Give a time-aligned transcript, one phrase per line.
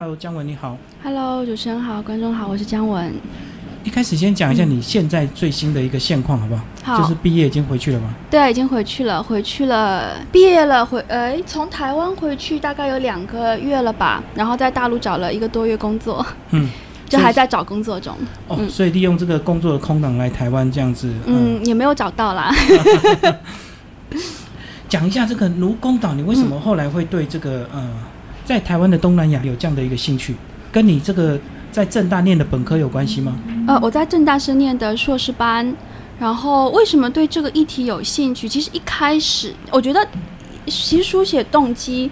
[0.00, 0.78] Hello，姜文你好。
[1.02, 3.12] Hello，主持人好，观众好，我是姜文。
[3.82, 6.62] 一开始先讲一下你现在最新的一个现况好不好？
[6.84, 8.14] 好，就是毕业已经回去了吗？
[8.30, 16.70] 对，已经回去了，回去了，毕业了，回呃，从台湾回去大概有两个月了吧，然后在大陆找了一个多月工作，嗯，
[17.10, 18.14] 就还在找工作中。
[18.46, 22.54] 哦，嗯所以利用这个工作的空档来台湾这样子，嗯，嗯，也没有找到啦。
[24.88, 27.84] 讲一下这个卢公岛，你为什么后来会对这个呃，
[28.48, 30.34] 在台湾的东南亚有这样的一个兴趣？
[30.72, 31.38] 跟你这个
[31.70, 33.38] 在正大念的本科有关系吗？
[33.66, 35.76] 呃，我在正大是念的硕士班，
[36.18, 38.48] 然后为什么对这个议题有兴趣？
[38.48, 40.00] 其实一开始我觉得，
[40.64, 42.10] 其实书写动机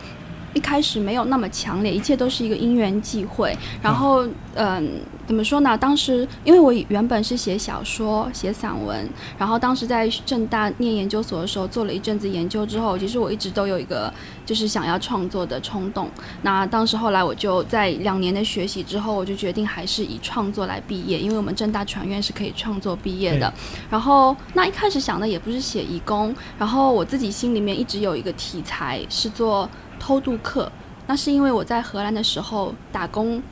[0.57, 3.55] 一开始没有那么强烈，一切都是一个因缘际会。
[3.83, 5.77] 然后，嗯、怎么说呢？
[5.77, 9.07] 当时因为我原本是写小说、写散文，
[9.37, 14.11] 然后当时在正大念研究所的时候，做了一阵子研究之后，其实我一直都有一个
[14.47, 16.09] 就是想要创作的冲动。
[16.41, 23.53] 那当时后来我就在两年的学习之后，我就决定还是以创作来毕业，因为我们正大传院是可以创作毕业的。
[23.91, 29.69] 然后那一开始想的也不是写义工，然后我自己心里面一直有一个题材是做
[29.99, 30.71] 偷渡客。
[31.07, 33.43] 那是因为我在荷兰的时候打工。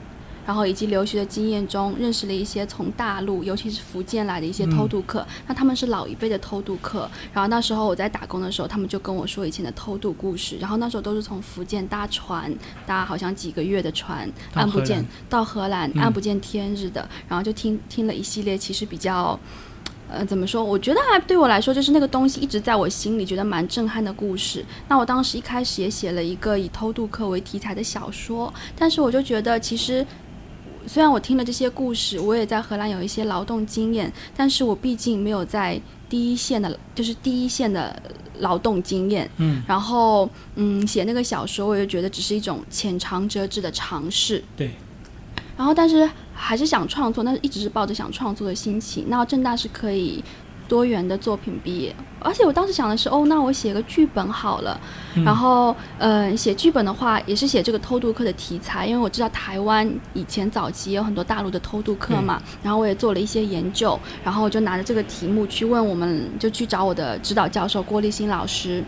[0.47, 5.27] 然后以及留学的经验中，认识了一些从大陆，尤其是福建来的一些偷渡客。
[5.47, 7.11] 那他们是老一辈的偷渡客。
[7.33, 10.59] 然后那时候我在打工的时候，他们就跟我说以前的偷渡故事。
[10.59, 17.09] 然后那时候都是从福建搭船，搭好像几个月的船，到按不见到荷兰，嗯按不见天日的。
[17.27, 19.41] 然后就听听了一系列，其实比较。
[20.09, 20.63] 呃，怎么说？
[20.63, 24.65] 我觉得还对我来说，就是那个东西一直在我心里，觉得蛮震撼的故事。
[24.89, 30.07] 那我当时一开始也写了一个以偷渡客为题材的小说，但是我就觉得，其实
[30.87, 38.01] 虽然我听了这些故事，我也在荷兰有一些劳动经验，但是我毕竟没有在第一线的，就是第一线的
[38.39, 39.29] 劳动经验。
[39.39, 44.45] 嗯，然后，嗯，写那个小说，我就觉得只是一种浅尝辄止的尝试。
[44.57, 44.71] 对。
[45.57, 49.07] 然后，但是还是想创作，但是一直是抱着想创作的心情。
[49.09, 50.23] 那正大是可以
[50.67, 54.81] 多元的作品毕业，而且我当时想的是，哦，那我写个剧本好了。
[55.15, 62.43] 嗯然后，呃，写剧本的话，也是写这个偷渡客的题材，因为我知道台湾以前早期也有很多大陆的偷渡客嘛。
[62.63, 68.83] 然后我也做了一些研究，然后我就拿着这个题目去问我们，就去找我的指导教授郭立新老师。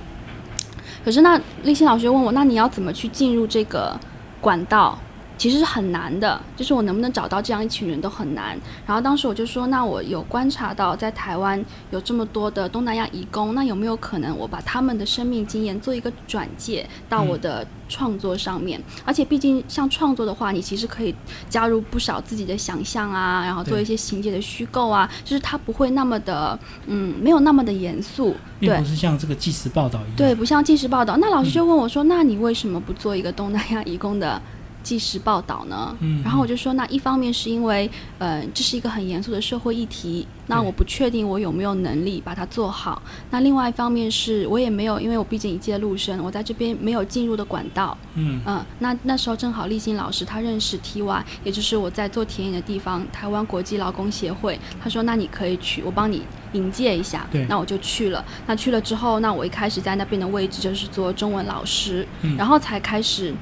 [1.04, 3.94] 可是那立新老师问我，那你要怎么去进入这个
[4.40, 4.98] 管道？
[5.38, 8.58] 其实是很难的，就是我能不能找到这样一群人都很难。
[8.86, 18.82] 然后当时我就说，那我有观察到在台湾有这么多的东南亚移工，那有没有可能我把他们的生命经验做一个转介到我的创作上面？
[19.04, 21.14] 而且毕竟像创作的话，你其实可以
[21.48, 28.84] 加入不少自己的想象啊，然后做一些情节的虚构啊，就是它不会那么的，嗯，没有那么的严肃，对并不。
[28.86, 30.16] 是像这个纪实报道一样。
[30.16, 31.16] 对，，不像纪实报道。
[31.18, 34.40] 那老师就问我说：“那你为什么不做一个东南亚移工的
[34.86, 43.02] 纪实报道呢？”嗯然后我就说：“那一方面是因为，呃，这是一个很严肃的社会议题，那我不确定我有没有能力把它做好。
[43.30, 47.96] 那另外一方面是我也没有，因为我毕竟一介陆生，我在这边没有进入的管道。
[48.14, 56.22] 嗯，嗯，那那时候正好立新老师他认识 TY，也就是我在做田野的地方台湾国际劳工协会，他说那你可以去，我帮你
[56.52, 58.24] 引荐一下对，那我就去了。
[58.46, 63.34] 那去了之后，那我一开始在那边的位置就是做中文老师，嗯然后才开始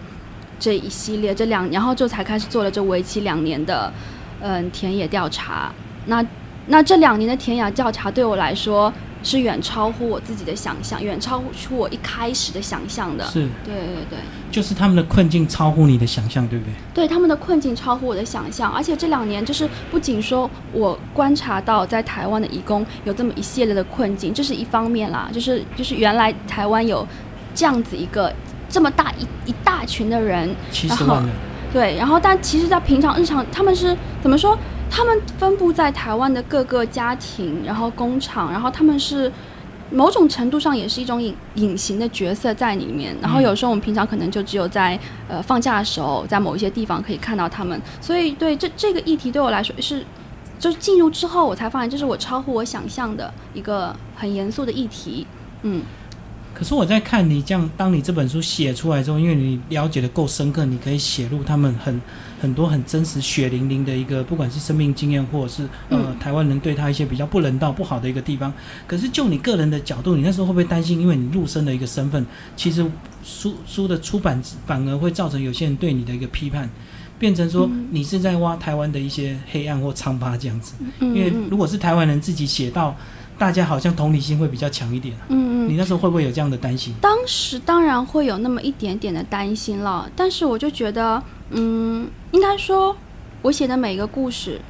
[0.59, 3.93] 这一系列这两，然后就才开始做了这为期两年的
[4.41, 5.73] 嗯田野调查。
[6.07, 6.25] 那
[6.67, 13.25] 那这两年的田野调查对我来说是远超乎我自己的想象，远超出我一开始的想象的。
[13.25, 14.19] 是，对对对。
[14.51, 16.73] 就是他们的困境超乎你的想象，对不对？
[16.95, 27.07] 对他们的困境超乎我的想象，而且这两年就是不仅说我观察到在台湾的义工有这么一系列的困境，这是一方面啦，就是就是原来台湾有
[27.55, 28.33] 这样子一个
[28.75, 31.31] 这么大一一大群的人，七十万人，
[31.73, 34.59] 对，然后但其实，在平常日常他们是怎么说？
[34.91, 39.31] 他们分布在台湾的各个家庭，然后工厂，然后他们是
[39.91, 43.17] 某种程度上也是一种隐隐形的角色在里面。
[43.23, 44.99] 然后有时候我们平常可能就只有在
[45.29, 47.81] 呃放假的时候，在某一些地方可以看到他们。
[48.01, 50.05] 所以对这这个议题对我来说是，
[50.59, 55.25] 就是进入之后我才发现，这是我超乎我想象的一个很严肃的议题。
[55.67, 55.83] 嗯，
[56.55, 62.01] 可是我在看你这样，当你这本书写出来之后，因为你了解的够深刻，你可以写入他们很
[62.41, 68.53] 很多很真实、血淋淋的一个，不管是生命经验，或者是呃、嗯台湾人对他一些比较不人道、不好的一个地方。
[68.87, 72.25] 可是就你个人的角度，你那时候会不会担心，因为你入生的一个身份，
[72.57, 72.85] 其实
[73.25, 76.71] 书书的出版反而会造成有些人对你的一个批判，
[77.19, 80.75] 变成说嗯你是在挖台湾的一些黑暗或疮疤这样子。
[81.01, 82.97] 嗯因为嗯如果是台湾人自己写到
[83.39, 85.15] 大家好像同理心会比较强一点。
[85.29, 86.95] 嗯嗯，你那时候会不会有这样的担心？
[87.01, 92.97] 当时当然会有那么一点点的担心了，但是我就觉得，嗯，应该说，
[93.43, 94.61] 我写的每一个故事，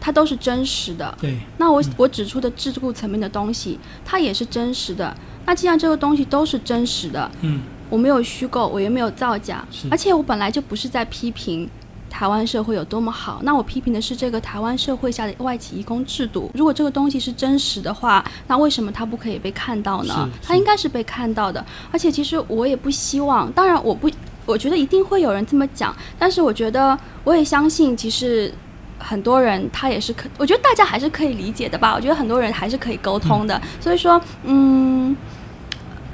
[0.00, 1.16] 它都是真实的。
[1.20, 5.16] 对，那我我指出的桎梏层面的东西，它也是真实的。
[5.46, 11.68] 那既然这个东西都是真实的，嗯，我没有虚构，我也没有造假是，而且我本来就不是在批评
[12.14, 16.48] 台湾社会有多么好，那我批评的是这个台湾社会下的外企义工制度。
[16.54, 20.30] 如果这个东西是真实的话，那为什么它不可以被看到呢？
[20.40, 21.64] 它应该是被看到的。
[21.90, 24.08] 而且其实我也不希望，当然我不，
[24.46, 28.54] 我觉得一定会有人这么讲，但是我觉得我也相信，其实。
[28.96, 31.92] 很多人他也是可，我觉得大家还是可以理解的吧。
[31.94, 35.14] 我觉得很多人还是可以沟通的，所以说，嗯，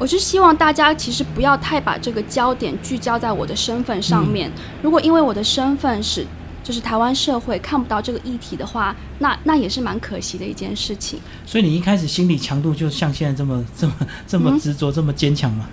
[0.00, 4.50] 我是希望大家其实不要太把这个焦点聚焦在我的身份上面。
[4.81, 6.26] 如果因为我的身份是
[6.64, 11.20] 就是台湾社会看不到这个议题的话，那那也是蛮可惜的一件事情。
[11.44, 13.93] 所以你一开始心理强度就像现在这么这么
[14.26, 15.69] 这么嗯执着、这么坚强吗？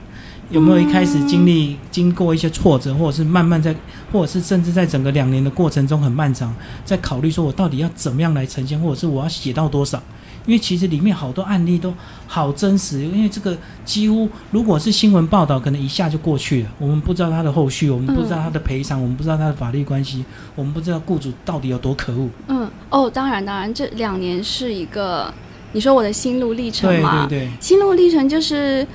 [0.49, 3.73] 有没有一开始经历经过一些挫折，或者是慢慢在，
[4.11, 6.53] 或者是甚至在整个两年的过程中很漫长，
[6.83, 10.03] 在考虑说我到底要怎么样来呈现，或者是我要写到多少？
[10.47, 11.93] 因为其实里面好多案例都
[12.25, 13.55] 好真实，因为这个
[13.85, 20.23] 几乎如果是新闻报道，可能一下就过去了，我们不知道他的后续，我们不知道他的赔偿，我们不知道他的法律关系，
[20.55, 22.29] 我们不知道雇主到底有多可恶。
[22.47, 25.31] 嗯，哦，当然，当然，这两年是一个
[25.73, 27.27] 你说我的心路历程对嘛？
[27.27, 28.87] 对对，心路历程就是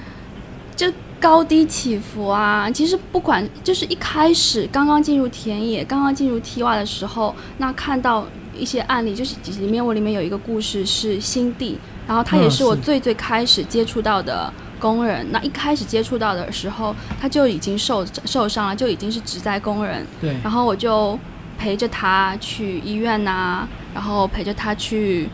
[0.75, 0.91] 就
[1.21, 2.71] 高低起伏啊。
[2.71, 8.27] 其实不管就是一开始刚刚进入田野、刚刚进入 T Y 的时候，那看到
[8.57, 14.53] 一些案例，就是里面我里面有一个故事是新地，然后他也嗯是我最最开始接触到的。
[14.83, 20.05] 工人，那一开始接触到的时候，他就已经受受伤了，就已经是职灾工人。
[20.21, 21.17] 对，然后我就
[21.57, 23.65] 陪着他去医院呐、
[23.95, 25.29] 然后陪着他去，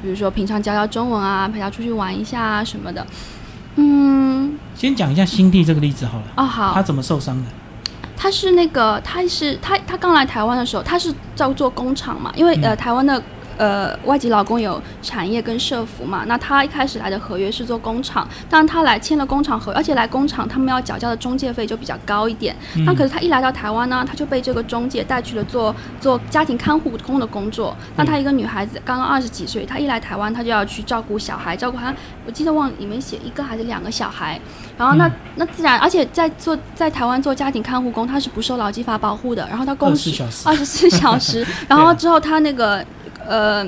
[0.00, 3.04] 比如说平常教教中文啊，陪他出去玩一下啊什么的。
[3.74, 7.48] 嗯，先讲一下新地这个例子好了，哦好，他怎么受伤的？
[8.22, 13.20] 他是那个他是他他刚来台湾的时候，他是叫做工厂嘛，因为、嗯呃台湾的。
[13.62, 16.24] 呃，外籍劳工有产业跟社服嘛？
[16.26, 22.56] 那他一开始来的合约是做工厂，但他来签了工厂合，而且来工厂他们要缴交的中介费就比较高一点。
[22.74, 27.76] 嗯那可是他一来到台湾呢，他就被这个中介带去了做做家庭看护工的工作。
[27.94, 31.94] 那她一个女孩子，刚刚二十几岁，她一来台湾，她就要去照顾小孩，照顾她，
[32.26, 34.40] 我记得忘里面写一个还是两个小孩。
[34.76, 39.46] 然后那、嗯那自然，而且在做在台湾做家庭看护工，他是不受劳基法保护的。
[39.48, 40.10] 然后他工时
[40.44, 42.84] 二十四小时， 然后之后他那个
[43.28, 43.66] 呃。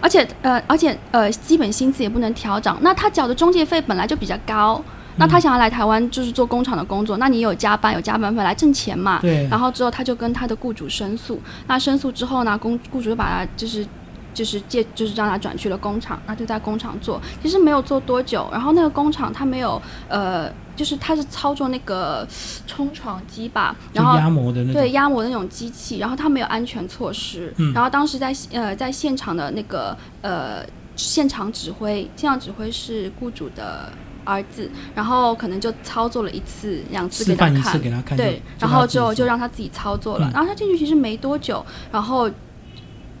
[0.00, 2.72] 而且呃，而且呃，基本薪资也不能调整。
[2.82, 4.80] 那他缴的中介费本来就比较高，
[5.16, 9.18] 那他想要来台湾就是做工厂的工作，那你有加班有加班费来挣钱嘛？
[9.20, 13.84] 对，然后之后他就跟他的雇主申诉，那申诉之后呢，工雇主就把他就是
[14.32, 20.48] 就是借就是让他转去了工厂，那就在工厂做，其实没有做多久，然后那个工厂他没有呃，
[20.78, 22.26] 就是他是操作那个
[22.66, 27.72] 冲床机吧，然后压模的那种，对压模的那种机器，然后它没有安全措施，嗯。
[27.74, 30.64] 然后当时在呃在现场的那个呃
[30.94, 33.92] 现场指挥，现场指挥是雇主的
[34.24, 40.32] 儿子，然后可能就操作了一次两次给他看，他看，对，然后之后就让他自己操作了，嗯。
[40.32, 42.30] 然后他进去其实没多久，然后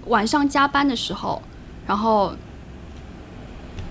[0.06, 1.42] 晚上加班的时候，
[1.86, 2.32] 然后。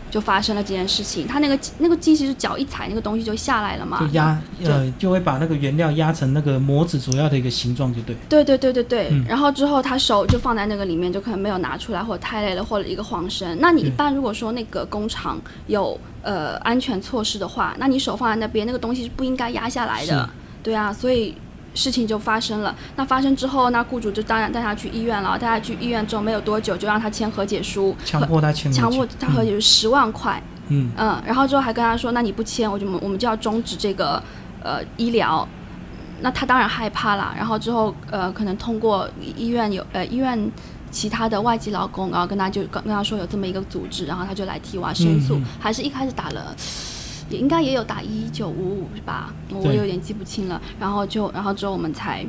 [0.10, 8.16] 就发生了这件事情，他那个那个机器是脚一踩，那个东西就下来了嘛，就压呃就会把那个原料压成那个模子主要的一个形状，就对。
[8.30, 13.58] 对对对对对，嗯然后之后他手就放在那个里面，就可能没有拿出来，或者太累了，或者一个晃神。
[13.60, 20.30] 那你一般如果说那个工厂有呃安全措施的话，那你手放在那边，那个东西是不应该压下来的。
[20.64, 21.34] 对啊，所以
[21.78, 22.76] 事情就发生了。
[22.96, 25.38] 那发生之后，那雇主就当然带他去医院了。
[25.38, 30.42] 带他去医院之后，没有多久就让他签和解书，强迫他签，强迫他和解书十万块。
[30.70, 34.22] 嗯，嗯，然后之后还跟他说，那你不签，我就我们就要终止这个
[34.64, 35.48] 呃医疗。
[36.20, 37.34] 那他当然害怕啦。
[37.38, 40.52] 然后之后呃，可能通过医医院有呃医院
[40.90, 46.56] 其他的外籍劳工，然后跟他就跟跟他说有这么一个组织，然后他就来替娃申诉，还是一开始打了。
[47.30, 49.34] 也应该也有打一九五五是吧？
[49.50, 50.62] 我有点记不清了。
[50.80, 52.26] 然后就，然后之后我们才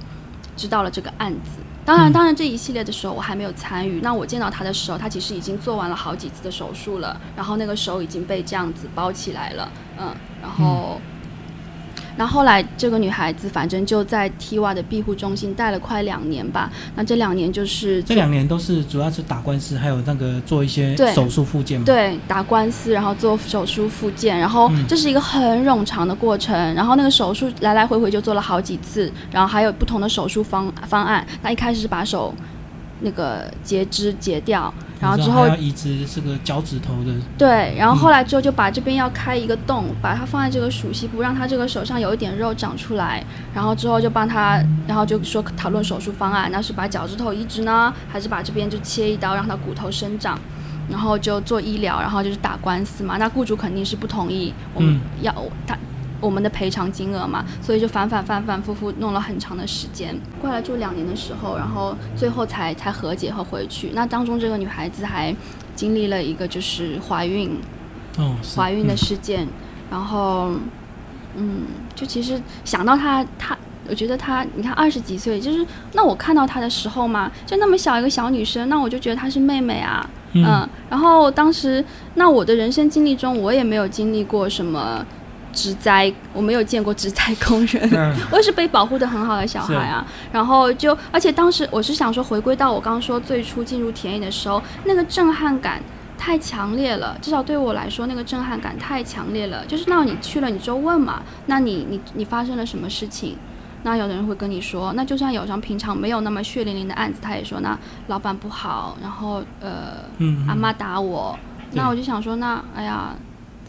[0.57, 1.61] 知道了这个案子。
[1.85, 4.01] 当然，嗯当然这一系列的时候我还没有参与。
[4.03, 11.01] 那我见到他的时候，他其实已经做完了好几次的手术了，然后那个手已经被这样子包起来了，嗯，然后。
[11.01, 11.18] 然
[12.27, 16.71] 后后来这个女孩子反正就在 T Y 的庇护中心待了快两年吧。
[16.95, 21.85] 那这两年就是这两年都是主要是打官司，还有那个做一些手术复健嘛。
[21.85, 26.57] 对，打官司，然后做手术复健，然后嗯这是一个很冗长的过程。
[26.75, 31.27] 然后那个手术来来回回就做了好几次，然后还有不同的手术方方案。
[31.43, 32.35] 那一开始是把手
[33.01, 43.25] 那个截肢截掉，然后之后移植这个脚趾头的，对，然后后来之后就把这边要开一个洞，把它放在这个鼠膝部，让它这个手上有一点肉长出来，
[43.55, 50.39] 然后之后就帮他，然后就说讨论手术方案，那是把脚趾头移植呢，还是把这边就切一刀让它骨头生长，
[50.91, 55.33] 然后就做医疗，然后就是打官司嘛，那雇主肯定是不同意我们嗯要
[55.67, 55.79] 他。
[56.21, 60.19] 我们的赔偿金额嘛，所以就反反反反复复弄了很长的时间。
[60.41, 63.91] 过来住两年的时候，然后最后才才和解和回去。
[63.95, 65.35] 那当中这个女孩子还
[65.75, 67.57] 经历了一个就是怀孕，
[68.57, 69.47] 怀孕的嗯事件，
[69.91, 70.51] 然后，
[71.37, 71.63] 嗯，
[71.95, 73.57] 就其实想到她，她，
[73.89, 81.85] 我觉得她，你看二十几岁，就是那我看到她的时候嘛，就那么小一个小女生，那我就觉得她是妹妹啊，嗯然后当时，
[82.15, 85.07] 那我的人生经历中，我也没有经历过什么
[85.53, 90.07] 职灾，我没有见过职灾工人，嗯 我也是被保护的很好的小孩啊。
[90.33, 95.81] 然后就，而且当时我是想说，回归到我刚刚说最初进入田野的时候，那个震撼感
[96.17, 99.65] 太强烈了，至少对我来说，那个震撼感太强烈了。
[99.67, 103.37] 就是那你去了，你就问嘛，那你你你发生了什么事情？
[103.85, 107.79] 那有的人会跟你说，那就算有张平常没有那么血淋淋的案子，他也说那
[108.09, 111.39] 老板不好，然后呃嗯，阿妈打我，
[111.73, 113.15] 那我就想说，那哎呀，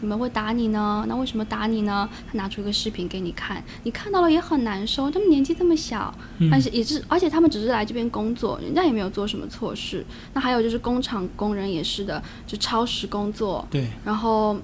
[0.00, 1.04] 怎么会打你呢？
[1.06, 2.08] 那为什么打你呢？
[2.26, 5.10] 他拿出一个视频给你看，你看到了也很难受。
[5.10, 10.02] 他们年纪这么小，嗯但是也是，而且他们只是来这边工作，人家也没有做什么错事。
[10.32, 14.56] 那还有就是工厂工人也是的，就超时工作，对，然后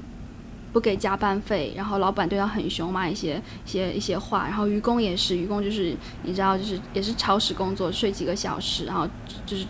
[0.72, 9.06] 不给加班费，然后老板对他很凶，骂一些一些一些话，然后愚公也是，愚公就是你知道，就是也是超时工作，睡几个小时，然后
[9.44, 9.66] 就是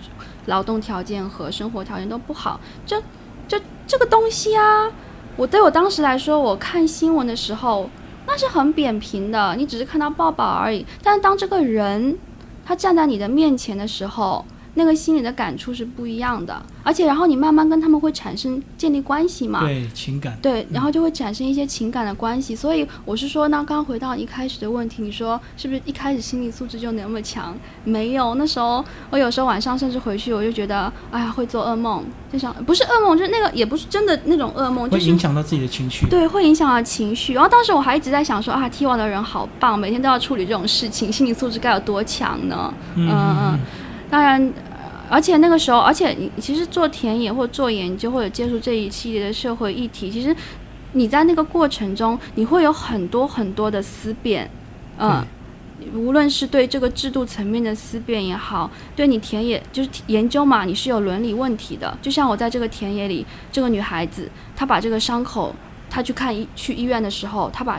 [0.46, 3.00] 劳动条件和生活条件都不好，就
[3.48, 4.90] 就这个东西啊，
[5.36, 7.90] 我对我当时来说，我看新闻的时候，
[8.26, 12.18] 那是很扁平的，你只是看到报道而已，但是当这个人
[12.64, 14.42] 他站在你的面前的时候，
[14.76, 22.54] 那个心里的感触是不一样的，而且然后你慢慢跟他们会产生建立关系嘛，对情感，对，然后就会产生一些情感的关系。
[22.54, 27.56] 所以我是说，那刚刚回到一开始的问题，你说是不是一开始心理素质就那么强？
[27.84, 36.06] 没有，那时候我有时候晚上甚至回去，我就觉得，哎呀，会做噩梦，就想不是噩梦，就是那个也不是真的那种噩梦，就是会影响到自己的情绪。
[36.10, 37.32] 对，会影响到情绪。
[37.32, 42.72] 然后当时我还一直在想说啊，踢网的人好棒，每天都要处理这种事情，心理素质该有多强呢？
[42.94, 43.60] 嗯嗯嗯
[44.10, 50.34] 当然，呃而且那个时候，而且你其实做田野或做研究或者接触这一系列的社会议题，其实
[50.92, 54.50] 你在那个过程中，你会有很多很多的思辨，
[54.98, 55.24] 嗯。
[55.94, 61.96] 无论是对这个制度层面的思辨也好，对你田野就是研究嘛，你是有伦理问题的。
[62.00, 65.54] 就像我在这个田野里，这个女孩子，她把这个伤口，
[65.90, 67.78] 她去看医去医院的时候，她把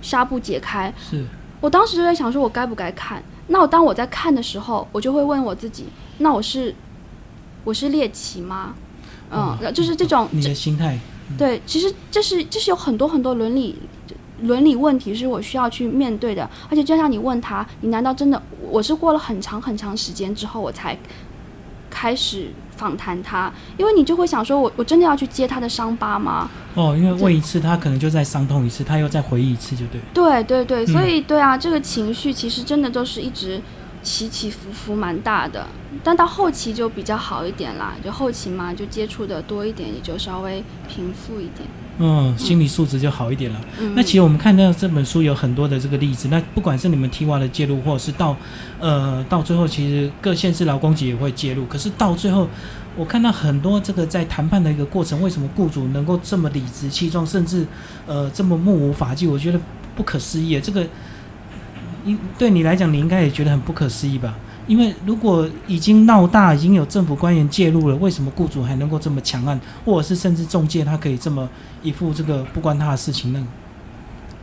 [0.00, 1.26] 纱布解开，是
[1.60, 3.20] 我当时就在想说，我该不该看？
[3.52, 5.84] 那我当我在看的时候，我就会问我自己，
[6.18, 6.74] 那我是
[7.64, 8.74] 我是猎奇吗？
[9.30, 10.98] 嗯，哦就是这种，你的心态，
[11.36, 13.76] 对，其实这是这是有很多很多伦理
[14.40, 20.98] 伦理问题是我需要去面对的，而且就像你问他，你难道真的我是过了很长很长时间之后我才
[21.90, 22.50] 开始
[22.82, 26.50] 访谈他，因为你就会想说我我真的要去接他的伤疤吗？
[26.74, 30.00] 哦，因为问一次，他可能就再伤痛一次，他又再回忆一次，就对。
[30.12, 33.60] 对对对，所嗯以对啊，这个情绪其实真的都是一直
[34.02, 35.64] 起起伏伏蛮大的，
[36.02, 41.68] 但到后期就比较好一点啦，就后期嘛就接触的多一点，也就稍微平复一点。
[42.04, 43.60] 嗯，心理素质就好一点了。
[43.78, 48.36] 嗯，那其实我们看到这本书有很多的这个例子，那不管是你们 T 蛙的介入，或者是到
[48.80, 51.64] 呃到最后，其实各县市劳工局也会介入。
[51.66, 52.48] 可是到最后，
[52.96, 57.64] 我看到很多这个在谈判的一个过程，为什么雇主能够这么理直气壮，甚至
[58.08, 59.28] 呃这么目无法纪？
[59.28, 59.60] 我觉得
[59.94, 60.58] 不可思议。
[60.60, 60.84] 这个，
[62.04, 64.34] 应对你来讲，你应该也觉得很不可思议吧？
[64.66, 71.48] 因为如果已经闹大，已经有政府官员介入了，为什么雇主还能够这么强悍，或者是甚至中介他可以这么
[71.82, 73.46] 一副这个不关他的事情呢？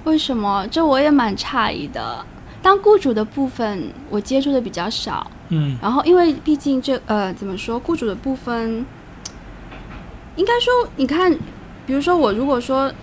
[0.06, 0.66] 为什么？
[0.68, 2.26] 这我也蛮诧异的。
[2.62, 5.30] 当雇主的部分，我接触的比较少。
[5.50, 8.86] 嗯，然后，因为毕竟这呃，怎么说，雇主的部分，
[10.36, 11.32] 应该说，你看，
[11.88, 12.94] 比如说我如果说我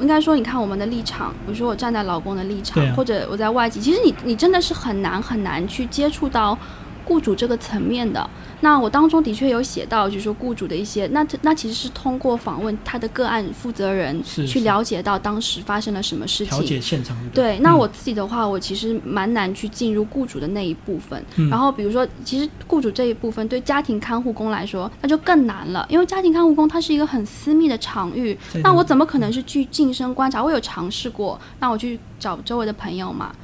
[0.00, 2.94] 应该说，你看我们的立场，比如说我站在老公的立场，啊。
[2.96, 6.58] 或者我在外籍，其实你你真的是很难很难去接触到
[7.04, 8.28] 雇主这个层面的。
[8.60, 16.66] 那我当中的确有写到，就是说雇主的一些，那那其实是通过访问他的个案负责人去了解到当时发生了什么事调情。
[16.66, 21.22] 解现场对，那嗯我自己的话，我其实蛮难去进入雇主的那一部分。
[21.36, 30.42] 嗯然后比如说，其实雇主这一部分对家庭看护工来说，那就更难了，因为家庭看护工它是一个很私密的场域，那我怎么可能是去近身观察？
[30.42, 33.34] 我有尝试过，那我去找周围的朋友嘛。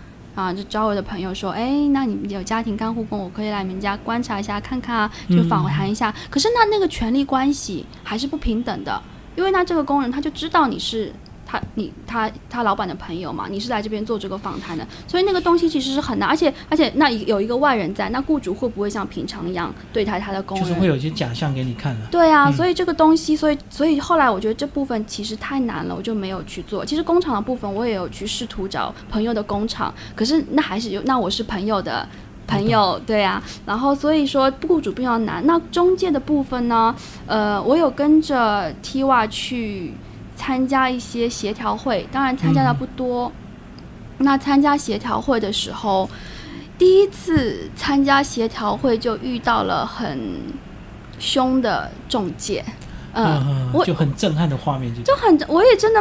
[0.41, 6.15] 啊，就找我的朋友说，哎，那你们有家庭干护工，我可以来你们家观察一下，看看啊，就访谈一下。
[6.31, 9.03] 可是那那个权利关系还是不平等的，
[9.37, 11.13] 因为那这个工人他就知道你是。
[11.51, 20.65] 他你他他老板的朋友嘛，你是来这边做这个访谈的，所以那个东西其实是很难，而且而且那有一个外人在，那雇主会不会像平常一样对待他的工人？
[20.65, 22.07] 就是会有一些假象给你看了。
[22.09, 26.85] 对啊，所以这个东西，所以所以后来我觉得这部分其实太难了，我就没有去做。
[26.85, 32.09] 其实工厂的部分我也有去试图找朋友的工厂，可是那还是有，那我是朋友的
[32.47, 33.43] 朋友，对啊。
[33.67, 35.45] 然后所以说雇主比较难。
[35.45, 36.95] 那中介的部分呢？
[37.27, 39.93] 呃，我有跟着 T 瓦去。
[40.41, 43.31] 参加一些协调会，当然参加的不多。
[44.17, 46.09] 那参加协调会的时候，
[46.79, 50.19] 第一次参加协调会就遇到了很
[51.19, 52.65] 凶的中介，
[53.13, 56.01] 嗯，我就很震撼的画面，就就很，我也真的。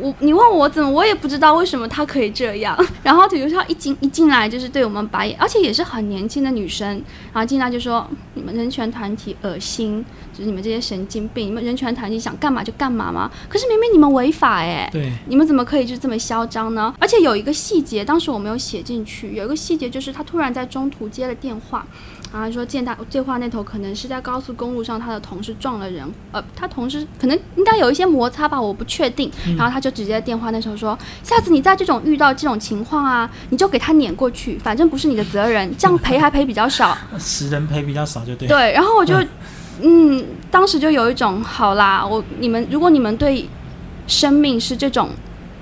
[0.00, 2.76] 我你问我怎么，我也不知道为什么他可以这样。
[3.02, 6.88] 然后比如说一进一进来就是对我们白眼，而且也是很年轻的女生，
[7.32, 13.30] 然后进来就说你们人权团体恶心，就是你们这些神经病，你们人权团体想干嘛就干嘛吗？
[13.48, 16.94] 可是明明你们违法哎，对，你们怎么可以就这么嚣张呢？
[16.98, 21.86] 而且有一个细节，当时我没有写进去，有一个细节就是他突然在中途接了电话。
[22.32, 29.30] 然后说见他电话那头可能是在高速公路上，他的同事撞了人，呃，他同事可能应该有一些摩擦吧，我不确定。
[29.56, 38.46] 然后他就直接电话那时候说，下次你在这种遇到这种情况啊，你就给他撵过去，反正不是你的责任，这样赔还赔比较少， 死人赔比较少就对。
[38.46, 39.14] 对，然后我就，
[39.80, 43.48] 嗯，当时就有一种好啦，我你们如果你们对
[44.06, 45.08] 生命是这种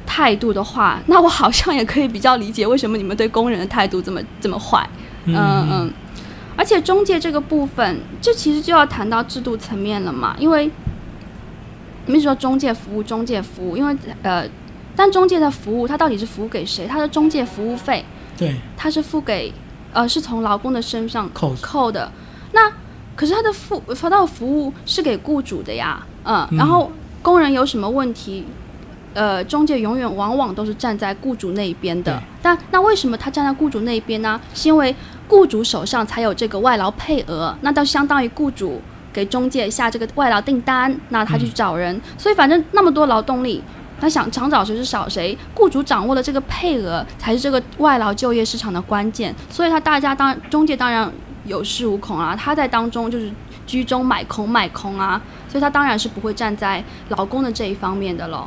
[0.04, 4.88] 态度的话，那我好像也可以比较理解为什么你们对工人的态度这么这么坏。
[5.26, 5.36] 嗯
[5.70, 5.92] 嗯。
[6.56, 10.34] 而且中介这个部分，这其实就要谈到制度层面了嘛？
[10.38, 10.70] 因为，
[12.06, 14.48] 你们说中介服务，中介服务，因为呃，
[14.96, 16.86] 但中介的服务，它到底是服务给谁？
[16.86, 18.04] 它的中介服务费，
[18.36, 19.52] 对，它是付给
[19.92, 22.10] 呃，是从劳工的身上扣扣的。
[22.52, 22.72] 那
[23.14, 26.90] 可是他的付发到服务是给雇主的呀，嗯，然后
[27.22, 28.44] 工人有什么问题，
[29.14, 32.22] 呃，中介永远往往都是站在雇主那一边的。
[32.42, 34.40] 但那为什么他站在雇主那一边呢？
[34.54, 34.94] 是因为
[35.28, 38.80] 雇主手上才有这个外劳配额，那倒相当于雇主
[39.12, 43.62] 给中介下这个外劳订单，那他去找人，所以反正那么多劳动力，
[44.00, 51.10] 他想想找谁是找谁，雇主掌握了这个配额才是这个外劳就业市场的关键，所以他大家当中介当然
[51.44, 53.30] 有恃无恐啊，他在当中就是
[53.66, 58.46] 居中买空卖空啊，所以他当然是不会站在劳工的这一方面的了。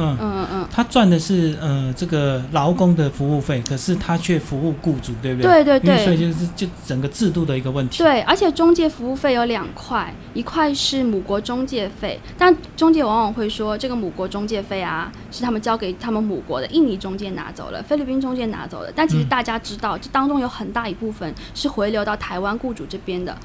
[0.00, 5.64] 嗯嗯嗯，他赚的是呃这个劳工的服务费，可是他却服务雇主，对不对？
[5.64, 7.98] 对对对，所以就是就整个制度的一个问题。
[8.02, 23.36] 对，而且中介服务费有两块，一块是母国中介费，但中介往往会说这个母国中介费啊是他们交给他们母国的印尼中介拿走了，菲律宾中介拿走了，但其实大家知道，这当中有很大一部分是回流到台湾雇主这边的，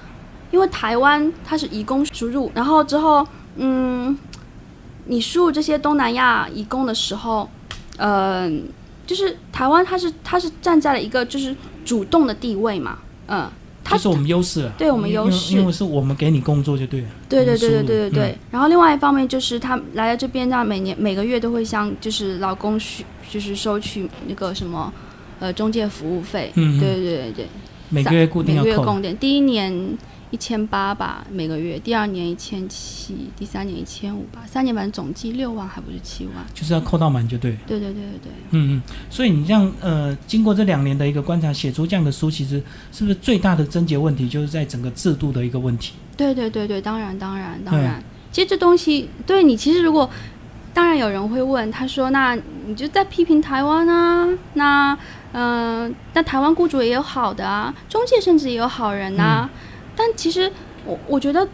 [0.51, 4.17] 因为台湾它是以工输入，然后之后嗯。
[5.05, 7.49] 你输入这些东南亚移工的时候，
[7.97, 8.63] 嗯，
[9.05, 13.47] 就是台湾，它是它是站在了一个就是主动的地位嘛，嗯，
[13.83, 18.37] 它是我们优势了，对我们优势，因为是我们给你工作就对了，对对对对对对对。
[18.49, 24.91] 然后另外一方面就是他来了这边，那每年每个月都会向就是老公需就是收取那个什么
[25.39, 27.47] 呃中介服务费，嗯，对对对对，
[27.89, 29.97] 每个月固定每个月供点，第一年。
[30.31, 31.79] 一千八吧，每个月。
[31.79, 36.45] 第二年一千七，第三年一千五吧，三年反正总计六万，还不是七万。
[36.53, 37.57] 就是要扣到满就对。
[37.67, 38.31] 对对对对对。
[38.51, 42.61] 嗯嗯，所以你这样呃，经过这两年的一个观察，写出这样的书，其实
[42.91, 45.93] 是不是最大的症结问题，就是在整个制度的一个问题？
[46.17, 48.03] 对对对对，当然当然当然。
[48.31, 50.09] 其实这东西对你，其实如果
[50.73, 54.27] 当然有人会问，他说：“那你就在批评台湾啊？
[54.55, 54.97] 那
[55.31, 59.49] 嗯，那台湾雇主也有好的啊，中介甚至也有好人呐。”
[59.95, 60.51] 但其实，
[60.85, 61.47] 我我觉得，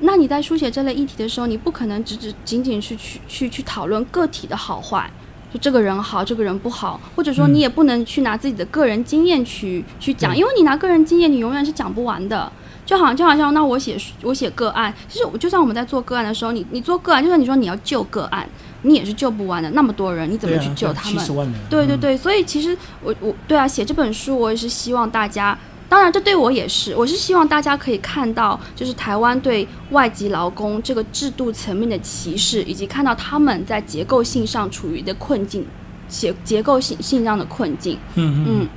[0.00, 5.10] 那你在书写这类议题的时候，你不可能只只仅仅是去去去讨论个体的好坏，
[5.52, 12.50] 就这个人好，这个人不好，或者说你也不能去拿自己的个人经验去去讲，因为你拿个人经验，你永远是讲不完的。
[12.86, 18.48] 就好像就好像那我写我写个案，其实就算我们在做个案的时候，你你做个案，就算你说你要救个案，
[18.82, 19.68] 你也是救不完的。
[19.70, 21.52] 那么多人，你怎么去救他们？
[21.68, 25.58] 对对对，所以其实我我对啊，写这本书，我也是希望大家。
[25.88, 26.94] 当然，这对我也是。
[26.96, 35.64] 我是希望大家可以看到，就是台湾对外籍劳工这个制度层面的歧视，以及看到他们在结构性上处于的困境，
[36.08, 37.98] 结结构性性上的困境。
[38.16, 38.68] 嗯嗯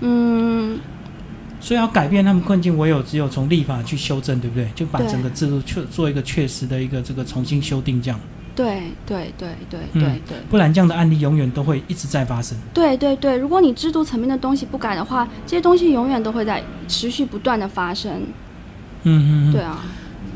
[0.00, 0.80] 嗯。
[1.62, 4.70] 所以要改变他们困境，唯有只有从立法去修正，对不对？
[4.74, 8.18] 就把整个制度确做一个确实的一个这个重新修订这样。
[8.60, 12.58] 对对对对嗯对对不然这样的案例永远都会一直在发生。
[12.74, 18.12] 对对对，如果你制度层面的东西不改的话，这些东西永远都会在持续不断的发生。
[19.04, 19.52] 嗯嗯嗯。
[19.52, 19.80] 对啊，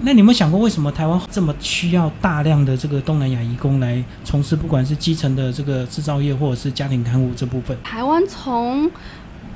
[0.03, 8.91] 那你有没有想过，为什么台湾这么需要大量的这个东南亚移工来从事不管是基层的这个制造业，或者是家庭看护这部分，台湾从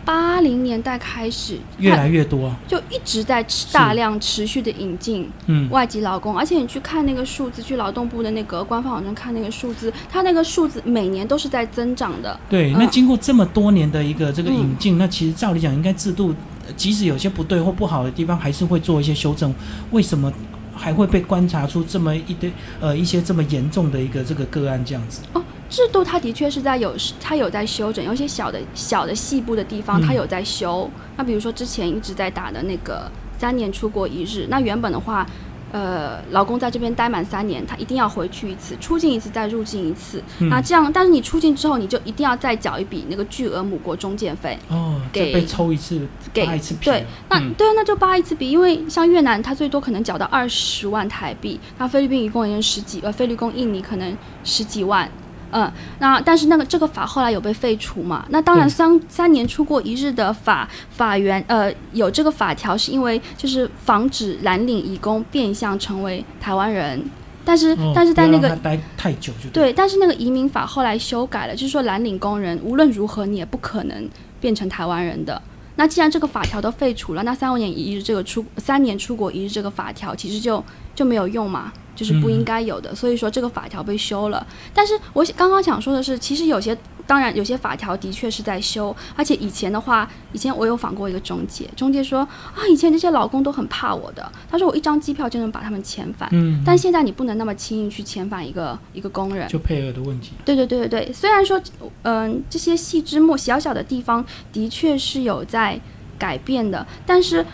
[0.08, 2.50] 八零年代开始，越来越多？
[2.66, 12.40] 就一直在大量持续的引进嗯，外籍劳工，而且你去看那个数字，去劳动部的那个官方网站看那个数字，它那个数字每年都是在增长的。
[12.48, 12.72] 对。
[12.72, 16.34] 嗯那经过这么多年的一个这个引进，那其实照理讲，应该制度
[16.66, 19.54] 呃即使有些不对或不好的地方，还是会做一些修正。
[19.90, 20.32] 为什么
[20.74, 25.20] 还会被观察出这么一堆呃一些这么严重的一个这个个案这样子？
[25.68, 30.90] 制度它的确是在有，它有在修整，有一些小的小的细部的地方，嗯它有在修。
[31.16, 35.26] 那比如说之前一直在打的那个三年出国一日，那原本的话，
[35.70, 40.22] 呃，老公在这边待满三年，他一定要回去一次，出境一次再入境一次。
[40.38, 44.58] 嗯那这样，但是你出境之后，你就一定要再缴一笔那个巨额母国中介费。
[44.70, 46.00] 哦，就给被抽一次，
[46.32, 55.10] 给一次对，那、嗯对啊，那就扒一次笔，因为像越南，它最多可能缴到二十万台币，那菲律宾一共也就十几，呃，菲律宾、印尼可能十几万，
[55.52, 58.24] 嗯，那但是那个这个法后来有被废除嘛？
[58.30, 67.02] 那当然三三年出过一日的法法源，呃，有这个法条是因为就是防止蓝领移工变相成为台湾人，
[67.44, 74.08] 但是、哦但是在那个待太久就对，但是那个移民法后来修改了，就是说蓝领工人无论如何你也不可能
[74.40, 75.40] 变成台湾人的。
[75.76, 82.94] 那既然这个法条都废除了，那三年一日这个出三年出国一日这个法条其实就就没有用嘛，就是不应该有的。
[82.94, 84.46] 所以说这个法条被修了。
[84.72, 96.28] 但是我刚刚想说的是，其实有些当然有些法条的确是在修，而且以前的话，以前我有访过一个中介，中介说啊，以前这些老公都很怕我的，他说我一张机票就能把他们遣返。
[96.30, 100.32] 嗯，但现在你不能那么轻易去遣返一个一个工人，就配额的问题。
[100.44, 101.60] 对对对对对，虽然说，
[102.02, 105.80] 嗯、这些细枝末小小的地方的确是有在
[106.18, 107.44] 改变的，但是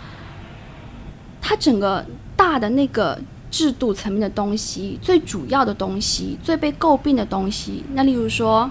[1.41, 2.05] 它整个
[2.37, 3.19] 大的那个
[3.55, 8.69] 制度层面的东西，最主要的东西，最被诟病的东西，那例如说。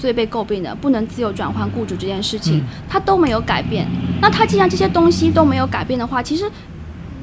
[0.00, 3.86] 最被诟病的不能自由转换雇主这件事情嗯，它都没有改变。
[4.22, 6.50] 那它既然这些东西都没有改变的话，其实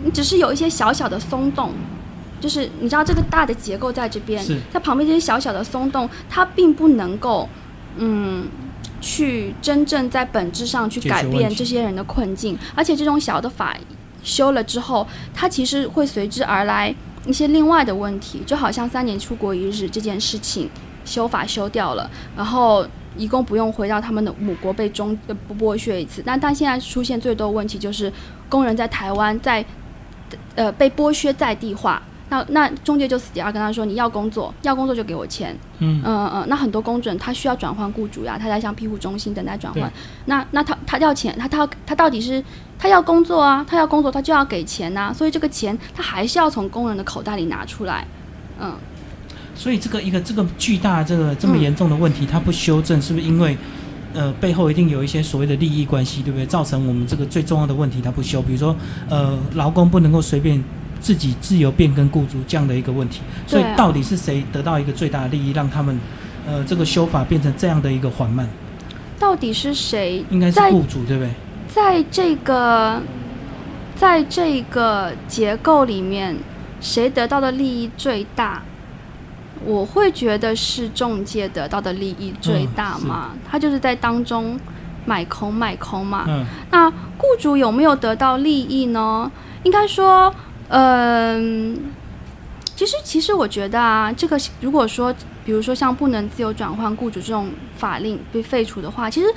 [0.04, 1.72] 你只是有一些小小的松动，
[2.40, 7.50] 就是你知道这个大的结构在这边是，在旁边这些小小的松动，它并不能够，
[7.96, 8.46] 嗯，
[9.02, 12.56] 去真正在本质上去改变这些人的困境。
[12.76, 13.76] 而且这种小的法
[14.24, 16.94] 修了之后，它其实会随之而来
[17.26, 20.70] 一些另外的问题，就好像三年出国一日这件事情
[21.06, 22.86] 修法修掉了，然后。
[23.18, 28.14] 一共不用回到他们的母国被中呃剥削一次，那但现在出现最多的问题就是
[28.48, 29.66] 工人在台湾在
[30.54, 32.00] 呃被剥削在地化，
[32.30, 39.92] 那那中介就死掉，跟他说你要工作，要工作就给我钱，嗯嗯嗯，那很多工准他需要转换雇主呀，他在向庇护中心等待转换。
[40.26, 42.44] 那那他他要钱，他他他到底是
[42.80, 48.06] 他要工作啊，他要工作他就要给钱呐、所以这个钱他还是要从工人的口袋里拿出来。
[48.60, 48.74] 嗯，
[49.56, 53.58] 所以这个一个这个巨大这个这么严重的问题，它不修正，是不是因为
[54.13, 56.46] 呃背后一定有一些所谓的利益关系，对不对？
[56.46, 58.76] 造成我们这个最重要的问题它不修，比如说
[59.10, 60.63] 呃劳工不能够随便
[61.00, 63.22] 自己自由变更雇主这样的一个问题。
[63.46, 66.00] 所以到底是谁得到一个最大的利益，让他们
[66.48, 68.48] 呃这个修法变成这样的一个缓慢？
[69.20, 71.32] 到底是谁应该是雇主，对不对？
[71.78, 73.00] 在这个
[73.96, 76.36] 在这个结构里面，
[76.82, 78.63] 谁得到的利益最大？
[79.63, 84.60] 我会觉得是中介得到的利益最大嘛，他就是在当中
[85.06, 86.26] 买空卖空嘛。
[86.28, 89.32] 嗯那雇主有没有得到利益呢？
[89.62, 90.34] 应该说，
[90.70, 91.80] 嗯、
[92.76, 95.13] 其实其实我觉得啊，这个如果说，
[95.46, 99.28] 比如说像不能自由转换雇主这种法令被废除的话，其实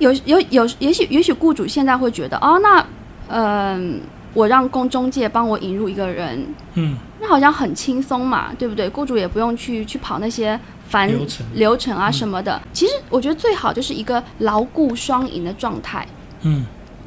[0.00, 2.84] 有有有，也许也许雇主现在会觉得，哦，那
[3.28, 4.00] 嗯、
[4.34, 8.88] 我让公中介帮我引入一个人，嗯，那好像很轻松嘛，对不对？
[8.88, 10.58] 雇主也不用去去跑那些
[10.88, 11.08] 繁
[11.54, 12.60] 流程啊嗯什么的。
[12.72, 16.04] 其实我觉得最好就是一个牢固双赢的状态，
[16.42, 16.64] 嗯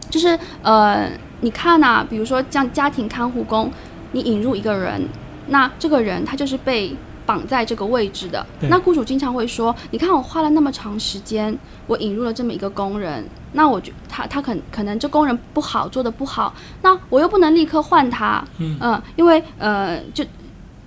[0.09, 1.09] 就是呃，
[1.41, 3.71] 你看呐、比如说像家庭看护工，
[4.11, 5.01] 你引入一个人，
[5.47, 8.45] 那这个人他就是被绑在这个位置的。
[8.69, 11.57] 那雇主经常会说，你看我花了那么长时间，
[11.87, 19.01] 我引入了这么一个工人，那我觉他他可可能这工人不好做的不好，那我又不能立刻换他，嗯。
[19.15, 20.23] 因为呃就。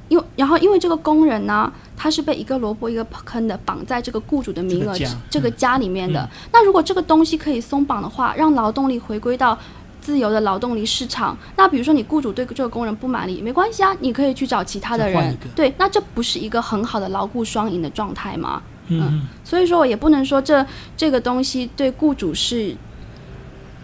[0.09, 5.17] 因为然后因为这个工人呢，他是被一个萝卜一个坑的绑在这个雇主的名额这个家。
[5.29, 5.55] 这个嗯。
[5.57, 6.21] 家里面的。
[6.23, 6.29] 嗯。
[6.53, 9.59] 那如果这个东西可以松绑的话，让劳动力回归到
[10.07, 11.37] 自由的劳动力市场。
[11.57, 15.37] 那比如说你雇主对这个工人不满意，没关系啊，你可以去找其他的人。
[15.57, 18.63] 对，那这不是一个很好的牢固双赢的状态吗？
[18.87, 20.65] 嗯，所以说我也不能说这
[20.97, 22.77] 这个东西对雇主是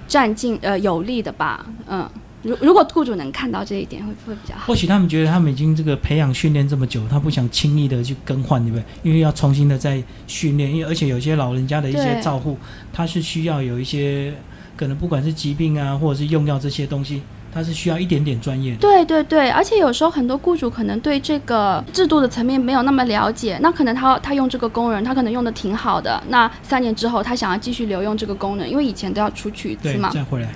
[0.07, 1.67] 占尽呃有利的吧？
[1.89, 2.09] 嗯。
[2.45, 4.63] 如如果雇主能看到这一点，会会比较好。
[4.67, 8.85] 或许他们觉得他们已经这个培养训练这么久，他不想轻易的去更换，对不对？
[9.05, 12.59] 因为要重新的再训练，因为而且有些老人家的一些照护，
[12.93, 14.35] 他是需要有一些
[14.77, 18.79] 可能不管是疾病啊，或者是用药这些东西，它是需要一点点专业的。
[18.79, 30.49] 对对对，而且有时候很多雇主可能对这个制度的层面没有那么了解，那可能他他用这个工人，他可能用的挺好的，那三年之后他想要继续留用这个工人，因为以前都要出去一次嘛，再回来。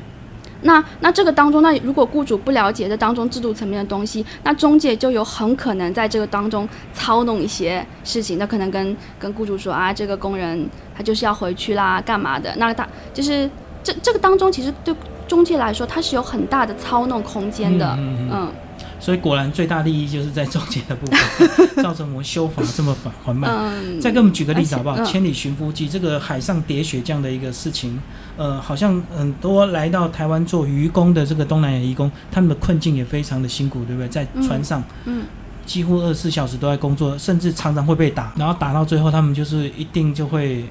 [0.63, 8.39] 那那这个当中，那如果雇主不了解这当中制度层面的东西，那中介就有很可能在这个当中操弄一些事情。
[8.39, 12.53] 那可能跟跟雇主说啊，这个工人他就是要回去啦，干嘛的？
[12.57, 13.49] 那他就是
[13.87, 14.93] 这这个当中，其实对
[15.29, 18.51] 中介来说，它是有很大的操弄空间的，嗯。
[18.99, 24.01] 所以果然最大利益就是在中介的部分， 造成我们修法这么缓缓慢。
[24.01, 25.05] 再给我们举个例子好不好？
[25.05, 28.01] 千里寻夫记这个海上喋血这样的一个事情，
[28.37, 34.09] 呃，好像很多来到台湾做渔工的这个东南亚渔工，他们的困境也非常的辛苦，对不对？
[34.09, 35.25] 在船上，嗯，
[35.65, 40.65] 几乎二十四小时都在工作，甚至常常会被打，然后打到最后，他们就是一定就会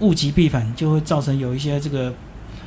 [0.00, 2.12] 物极必反，就会造成有一些这个。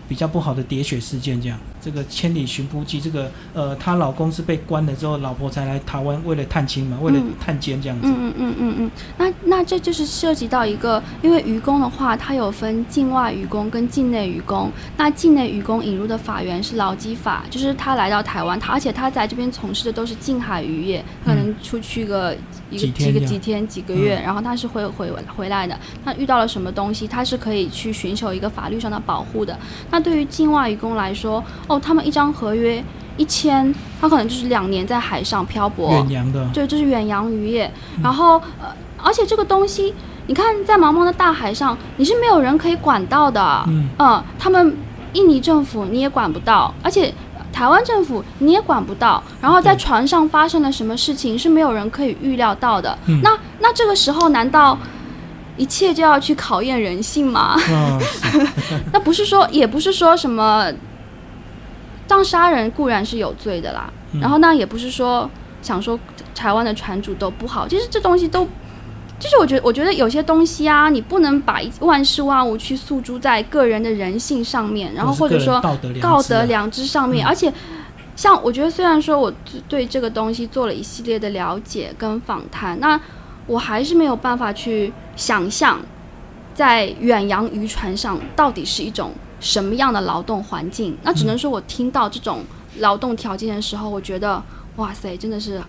[0.08, 8.08] 比较不好的喋血事件，这样，这个千里寻夫记，这个呃，她老公是被关了之后，老婆才来台湾为了探亲嘛，为了探监这样子。
[8.08, 8.92] 嗯嗯嗯嗯嗯。
[9.18, 14.72] 那那这就是涉及到一个，因为渔工的话，它有分境外渔工跟境内渔工。
[14.98, 22.36] 那境内渔工引入的法源是劳基法，就是他来到台湾，他而且他在这边从事的都是近海渔业，可能出去个
[22.70, 25.78] 一个几个几天几个月，然后他是会回回来的。
[26.06, 29.58] 那遇到了什么东西，他是可以去寻求一个法律上的保护的。
[29.92, 32.84] 那对于境外渔工来说，哦，他们一张合约
[33.18, 37.72] 一千，他可能就是两年在海上漂泊，远洋的，对，就是远洋渔业。
[38.02, 39.94] 然后，呃，而且这个东西，
[40.28, 43.64] 你看，在茫茫的大海上，你是没有人可以管到的，
[44.00, 44.76] 嗯，他们
[45.14, 47.14] 印尼政府你也管不到，而且
[47.52, 49.24] 台湾政府你也管不到。
[49.42, 52.98] 然后在船上发生了什么事情，是没有人可以预料到的。
[53.22, 54.78] 那那这个时候，难道？
[55.56, 57.56] 一切就要去考验人性吗？
[58.92, 60.66] 那不是说，也不是说什么，
[62.08, 63.92] 当杀人固然是有罪的啦。
[64.20, 65.30] 然后那也不是说
[65.62, 66.00] 想说
[66.36, 67.68] 台湾的船主都不好。
[67.68, 68.46] 其实这东西都，
[69.20, 77.26] 就是我觉得，我觉得有些东西啊，你不能把万事万物去诉诸在个人的人性上面，然后或者说道德良知上面。
[77.26, 77.52] 而且，
[78.16, 79.34] 像我觉得，虽然说我
[79.68, 83.00] 对这个东西做了一系列的了解跟访谈，那。
[83.46, 85.78] 我还是没有办法去想象，
[86.56, 89.12] 在远洋渔船上到底是一种
[89.44, 90.98] 什么样的劳动环境。
[91.04, 92.44] 那只能说我听到这种
[92.80, 94.42] 劳动条件的时候，我觉得
[94.78, 95.62] 哇塞，真的是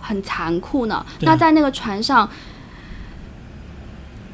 [0.00, 1.04] 很残酷呢。
[1.22, 2.28] 那在那个船上，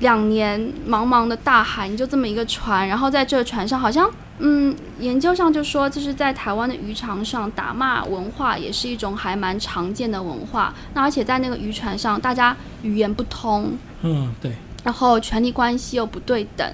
[0.01, 4.11] 两年茫茫的大海，你就这么一个船，然后在这船上好像。
[4.39, 10.75] 嗯，研究上就说，就是在台湾的渔场上，打骂文化也是一种还蛮常见的文化。
[10.93, 14.53] 那而且在那个渔船上，大家语言不通，嗯，对，
[14.85, 16.71] 然后权力关系又不对等，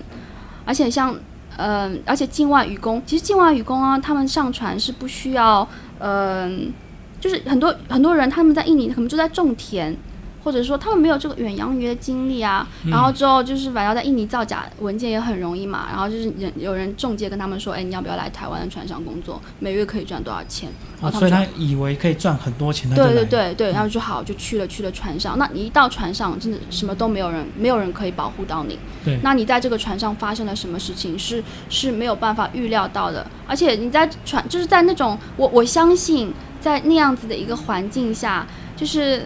[0.65, 1.15] 而且像，
[1.57, 5.67] 嗯，而且境外渔工，其实境外渔工啊，他们上船是不需要，
[5.99, 6.73] 嗯，
[7.21, 9.97] 就是很多很多人他们在印尼可能就在种田。
[10.43, 20.69] 或者说他们没有这个远洋渔的经历啊，然后之后就是反正在印尼造假文件也很容易嘛，然后就是人有人中介跟他们说，哎，你要不要来台湾的船上工作，每月可以赚多少钱？
[21.01, 28.79] 哦，所以他以为可以赚很多钱，对对对对，然后就好就去了去了船上，那你一到船上，真的什么都没有人，没有人可以保护到你。
[29.05, 39.23] 对，那你在这个船上发生了什么事情是是没有办法预料到的，而且你在船就是在那种我我相信在那样子的一个环境下，就是。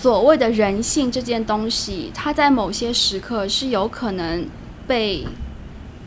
[0.00, 4.44] 所谓的人性这件东西，它在某些时刻是有可能
[4.86, 5.24] 被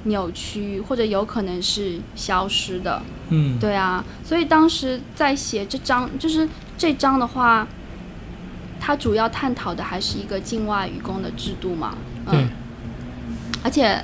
[0.04, 3.02] 扭曲，或者有可能是消失的。
[3.30, 4.04] 嗯，对啊。
[4.24, 7.66] 所以当时在写这章，就是这章的话，
[8.82, 11.96] 它主要探讨的还是一个境外渔工的制度嘛。
[12.28, 12.50] 嗯。
[13.64, 14.04] 而且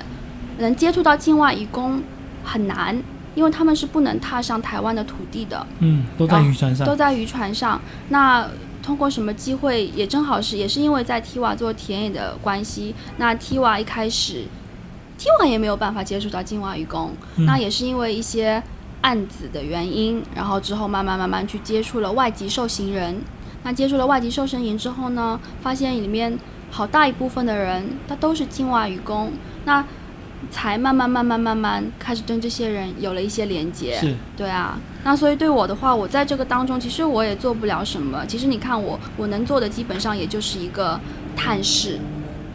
[0.58, 2.02] 能接触到境外渔工
[2.42, 2.96] 很难，
[3.34, 5.66] 因为他们是不能踏上台湾的土地的。
[5.80, 6.86] 嗯，都在渔船上。
[6.86, 7.78] 都在渔船上。
[8.08, 8.48] 那
[8.82, 12.94] 通过什么机会，也正好是，也是因为在 Tiva 做田野的关系。
[13.16, 14.44] 那 Tiva 一开始
[15.18, 18.62] ，Tiva 也没有办法接触到境外渔工，那也是因为一些
[19.02, 23.22] 案子的原因，然后之后慢慢慢慢去接触了外籍受刑人。
[23.62, 26.36] 那接触了外籍受刑人之后呢，发现里面
[26.70, 29.32] 好大一部分的人，他都是境外渔工。
[29.64, 29.84] 那
[30.50, 33.98] 才慢慢慢慢慢慢开始跟这些人有了一些连接。
[33.98, 38.24] 是，对啊，那所以对我的话，我在这个当中，其实我也做不了什么。
[38.26, 41.00] 其实你看我，我能做的基本上也就是一个
[41.36, 41.98] 探视，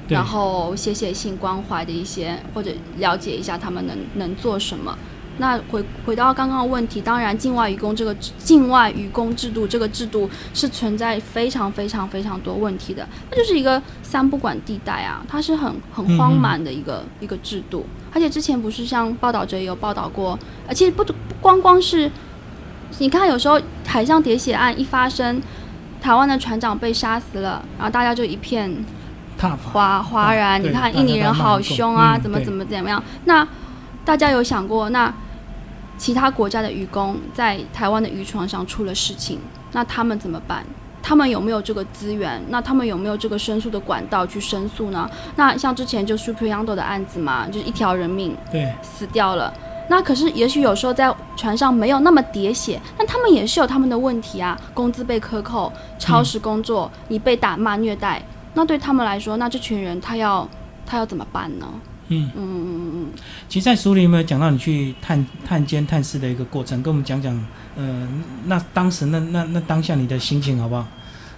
[0.08, 4.98] 然后写写信关怀的一些，或者了解一下他们能能做什么。
[5.40, 17.86] 那回回到刚刚的问题，当然境外渔工这个境外渔工制度这个制度是存在非常非常非常多问题的，那就是一个三不管地带啊，它是很很荒蛮的一个、一个制度。
[18.14, 22.10] 而且之前不是像报道者也有报道过，而且不不光光是，
[22.98, 25.40] 你看有时候海上喋血案一发生，
[26.02, 28.84] 台湾的船长被杀死了，然后大家就一片，
[29.40, 33.04] 哗哗然，你看印尼人好凶啊，嗯怎么怎么怎么样？
[33.26, 33.48] 那
[34.04, 35.14] 大家有想过，那
[35.98, 39.40] 其他国家的渔工在台湾的渔船上出了事情，
[39.72, 40.64] 那他们怎么办？
[41.02, 42.42] 他们有没有这个资源？
[42.50, 45.10] 那他们有没有这个申诉的管道去申诉呢？
[45.38, 49.54] 那像之前就 Super Yando 的案子嘛，就是一条人命对，死掉了。
[49.90, 58.22] 那可是，也许有时候在船上没有那么喋血，但他们也是有他们的问题啊，工资被克扣，超时工作，你被打骂虐待，
[58.54, 60.46] 那对他们来说，那这群人他要
[60.86, 61.66] 他要怎么办呢？
[62.10, 62.32] 嗯。
[62.36, 63.08] 嗯嗯嗯嗯，
[63.48, 66.82] 其实，在书里有没有讲到你去探探监探视的一个过程？
[66.84, 67.34] 跟我们讲讲，
[67.76, 68.08] 呃，
[68.46, 70.86] 那当时那那那当下你的心情好不好？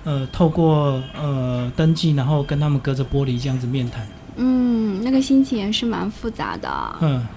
[0.06, 6.96] 呃，透过呃登记，然后跟他们隔着玻璃这样子面谈，嗯，那个心情也是蛮复杂的。
[7.02, 7.28] 嗯，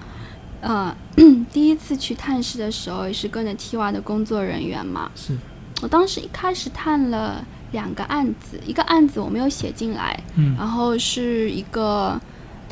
[0.60, 0.96] 呃，
[1.52, 5.10] 第一次去探视的时候，也是跟着 T Y 的工作人员嘛。
[5.16, 5.36] 是，
[5.82, 12.18] 我当时一开始探了两个案子，一个案子我没有写进来，嗯然后是一个，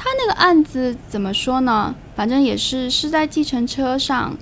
[0.03, 1.95] 他那个案子怎么说呢？
[2.17, 4.35] 反正也是是在计程车上，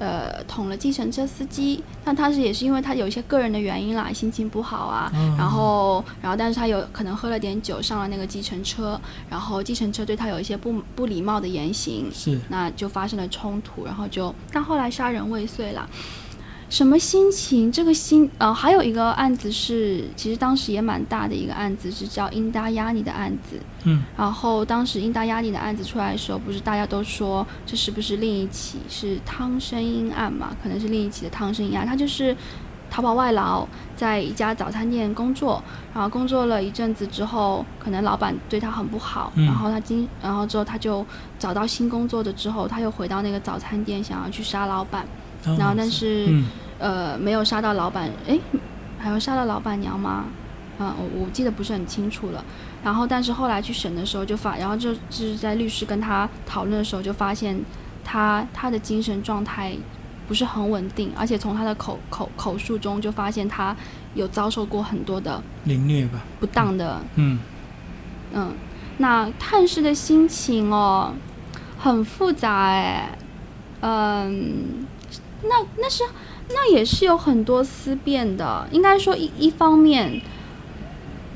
[0.00, 1.84] 呃，捅了计程车司机。
[2.04, 15.88] 但他是也是因为他有一些个人的原因啦，心情不好啊，嗯然后然后但是他有可能喝了点酒上了那个计程车，然后计程车对他有一些不不礼貌的言行，是，那就发生了冲突，然后就但后来杀人未遂啦。
[16.70, 17.70] 什么心情？
[17.70, 23.58] 这个心呃，还有一个案子是，其实当时也蛮大的一个案子，是叫英达压尼的案子。
[23.82, 30.56] 嗯，然后当时英达压尼的案子出来的时候，不是大家都说这是不是另一起是汤生英案嘛？
[30.62, 31.84] 可能是另一起的汤生英案。
[31.84, 32.36] 他就是
[32.88, 35.60] 逃跑外劳，在一家早餐店工作，
[35.92, 41.04] 然后工作了一阵子之后，可能老板对他很不好，嗯然后他经然后之后他就
[41.36, 45.04] 找到新工作的之后，他又回到那个早餐店，想要去杀老板，
[45.46, 46.26] 哦然后但是。
[46.28, 46.46] 嗯，
[46.78, 48.38] 呃，没有杀到老板，哎，
[48.98, 50.24] 还有杀到老板娘吗？
[50.78, 52.42] 啊、我我记得不是很清楚了。
[52.82, 57.60] 然后，但是后来去审的时候就发，然后就就是在律师跟他讨论的时候就发现
[58.02, 59.76] 他他的精神状态
[60.26, 63.76] 不是很稳定，而且从他的口口口述中就发现他
[64.14, 67.38] 有遭受过很多的凌虐吧，不当的嗯，
[68.32, 68.54] 嗯，
[68.96, 71.12] 那探视的心情哦，
[71.78, 73.18] 很复杂哎，
[73.80, 74.86] 嗯，
[75.42, 76.04] 那那是
[76.50, 78.66] 那也是有很多思辨的。
[78.70, 80.20] 应该说一一方面，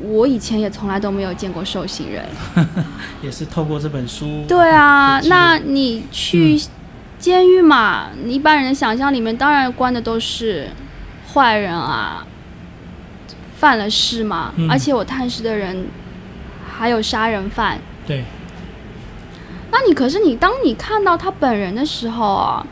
[0.00, 2.24] 我以前也从来都没有见过受刑人。
[3.22, 6.60] 也是透过这本书，对啊那你去
[7.18, 10.68] 监狱嘛，你一般人的想象里面当然关的都是
[11.32, 12.26] 坏人啊，
[13.56, 14.52] 犯了事嘛。
[14.56, 15.86] 嗯而且我探视的人
[16.68, 17.78] 还有杀人犯。
[18.06, 18.24] 对，
[19.70, 22.66] 那你可是你，当你看到他本人的时候啊，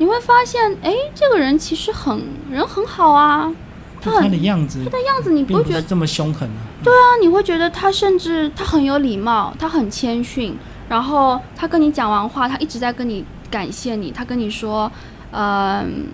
[0.00, 3.52] 你会发现，哎，这个人其实很人很好啊，
[4.00, 10.56] 就他的样子，他的样子你不会觉得这么凶狠啊，啊，你会觉得他甚至他很有礼貌，他很谦逊，
[10.88, 14.90] 然后他跟你讲完话，他一直在跟你感谢你，他跟你说，
[15.32, 16.06] 嗯、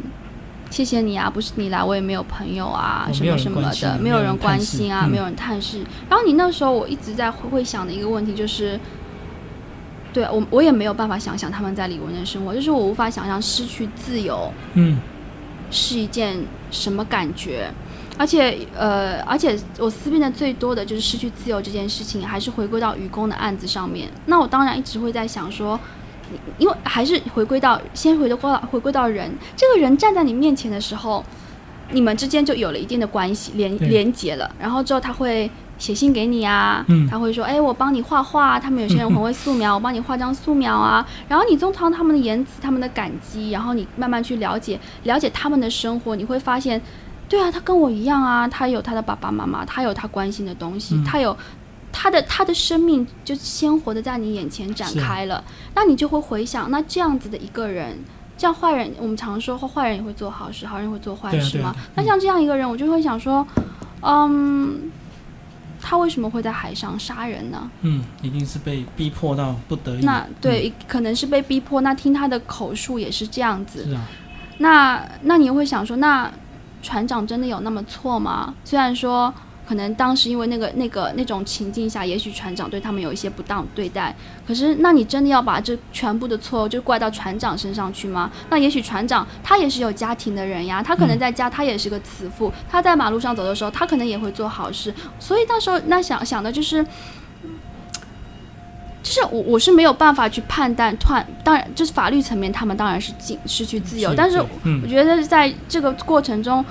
[0.69, 5.79] 谢谢你啊，不是你来我也没有朋友啊，什么什么的，没没有人关心啊，嗯没有人探视。
[6.11, 8.81] 然后你那时候我一直在会会想的一个问题就是。
[10.17, 14.99] 对我，我也没有办法想象他们在李文的生活，就是我无法想象失去自由，嗯，
[15.71, 17.71] 是一件什么感觉？
[18.17, 24.09] 而且，呃，而且我思辨的最多的就是失去自由这件事情，还是回归到愚公的案子上面。
[24.25, 25.79] 那我当然一直会在想说，
[26.57, 31.23] 因为还是回归到先回归到回归到人，这个人站在你面前的时候，
[31.91, 34.51] 你们之间就有了一定的关系连连接了。
[34.59, 38.59] 然后之后他会写信给你啊，嗯他会说，哎，我帮你画画。
[38.59, 41.07] 他们有些人很会素描， 我帮你画张素描啊。
[41.29, 46.81] 然后你从他们的言辞、他们的感激，然后你慢慢去了解了解他们的生活，你会发现，
[47.29, 51.37] 对啊，他跟我一样啊，他有他的爸爸妈妈，他有他关心的东西，嗯他有
[51.93, 55.43] 他的他的生命就鲜活的在你眼前展开了，
[55.75, 57.99] 那你就会回想，那这样子的一个人。
[58.39, 61.75] 这样坏人，我们常说坏人也会做好事，好人也会做坏事吗？
[61.95, 63.47] 那像这样一个人，我就会想说，
[64.03, 64.93] 嗯，
[65.89, 67.71] 他为什么会在海上杀人呢？
[67.83, 70.05] 嗯，一定是被逼迫到不得已。
[70.05, 71.81] 那对，可能是被逼迫。
[71.81, 73.85] 那听他的口述也是这样子。
[73.85, 74.03] 是啊。
[74.59, 76.29] 那那你会想说，那
[76.83, 78.53] 船长真的有那么错吗？
[78.65, 79.33] 虽然说。
[79.67, 84.15] 可能当时因为那个那个那种情境下，也许船长对他们有一些不当对待。
[84.47, 88.31] 可是，那你真的要把这全部的错就怪到船长身上去吗？
[88.49, 94.95] 那也许船长他也是有家庭的人呀，他可能在家他也是个慈父，他在马路上走的时候，他可能也会做好事。
[95.19, 96.85] 所以到时候那想想的就是，
[99.03, 106.65] 就是我我是没有办法去判断，突然当然就是法律层面，他们当然是进失去自由，但是我觉得在这个过程中。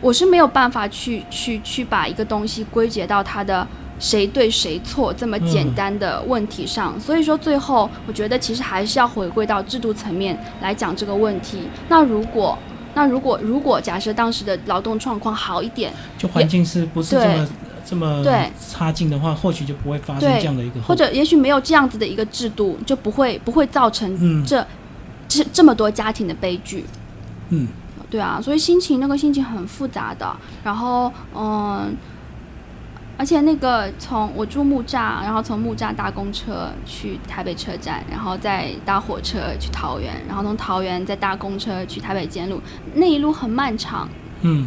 [0.00, 3.66] 我是没有办法去去去把一个东西归结到它的
[3.98, 11.58] 谁对谁错这么简单的问题上，所以说最后我觉得其实还是要回归到制度层面来讲这个问题。
[11.88, 12.58] 那如果
[12.94, 17.48] 那如果如果假设当时的劳动状况好一点，就环境是不是这么
[17.84, 18.24] 这么
[18.70, 24.66] 差劲的话，或许就不会发生这样的一个，或者也许没有这样子的一个制度，就不会不会造成这
[25.28, 26.86] 这这么多家庭的悲剧。
[27.50, 27.68] 嗯。
[28.10, 30.36] 对啊，所以心情那个心情很复杂的。
[30.64, 31.96] 然后，嗯，
[33.16, 42.60] 而且那个从我住木栅，然后从木栅搭公车去台北车站，然后再搭火车去桃园，然后从桃园再搭公车去台北尖路，
[42.94, 44.08] 那一路很漫长。
[44.40, 44.66] 嗯。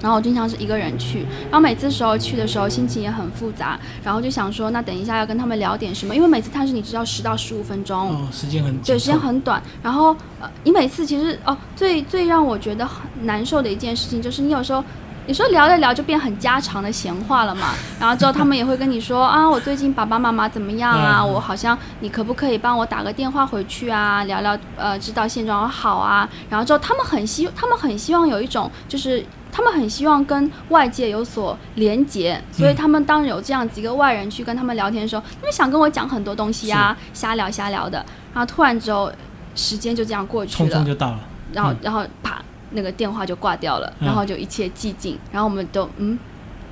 [0.00, 1.20] 然后我经常是一个人去，
[1.50, 9.62] 然后每次时候去的时候心情也很复杂，然后就想说，那等一下要跟他们聊点什么，因为每次探视你只要十到十五分钟，哦，时间很对，时间很短。
[9.82, 14.82] 然后呃，你每次其实哦，最最让我觉得很难受的一件事情就是你有时候
[15.26, 21.24] 你说聊着聊就变很家常的闲话了嘛， 然后之后他们也会跟你说啊，我最近爸爸妈妈怎么样啊？
[21.24, 24.24] 我好像你可不可以帮我打个电话回去啊？
[24.24, 26.28] 聊聊呃，知道现状好啊。
[26.48, 29.24] 然后之后他们很希他们很希望有一种就是。
[29.58, 37.98] 他们很希望跟外界有所连接，所以他们当有这样几个外人去跟他们聊天的时候，他们想跟我讲很多东西啊，瞎聊瞎聊的。
[38.32, 39.10] 然后突然之后，
[39.56, 41.20] 时间就这样过去了，匆匆就到了。
[41.52, 42.40] 然后，然后啪，
[42.70, 45.18] 那个电话就挂掉了，然后就一切寂静。
[45.32, 46.16] 然后我们都嗯，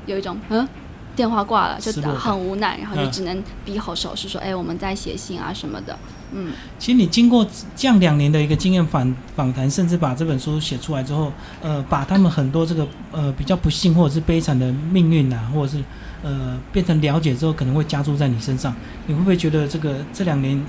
[0.06, 0.68] 有一种嗯，
[1.16, 5.98] 电话挂了，就很无奈，然后就只能比好手势说，哎，我们在写信啊什么的。
[6.32, 7.46] 嗯，其实你经过
[7.76, 15.84] 这样两年的一个经验访访谈，甚至把这本书写出来之后，呃，把他们很多这个呃比较不幸或者是悲惨的命运啊，或者是
[16.22, 18.74] 呃变成了解之后，可能会加注在你身上。
[19.06, 20.60] 你会不会觉得这个这两年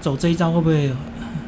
[0.00, 0.92] 走这一招会不会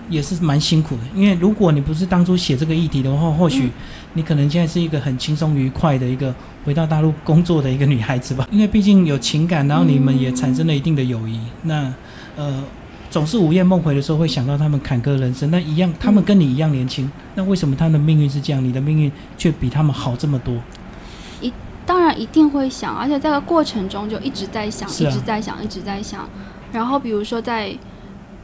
[0.09, 1.03] 也是蛮辛苦的？
[1.15, 3.69] 因为如果你不是当初写这个议题的话，或许
[4.15, 6.33] 你可能现在是一个很轻松愉快的一个
[6.65, 8.49] 回到大陆工作的一个女孩子吧。
[8.53, 11.41] 因为毕竟有情感，然后你们也产生了一定的友谊。
[11.65, 11.93] 那
[12.37, 12.63] 呃。
[13.17, 20.55] 总是午夜梦回的时候会想到他们坎坷人生，那一样，他们跟你一样年轻，那为什么他的命运是这样，你的命运却比他们好这么多？
[21.41, 21.51] 一
[21.87, 26.29] 当然一定会想，而且在个过程中就一直在想，一直在想，一直在想。
[26.71, 27.75] 然后比如说在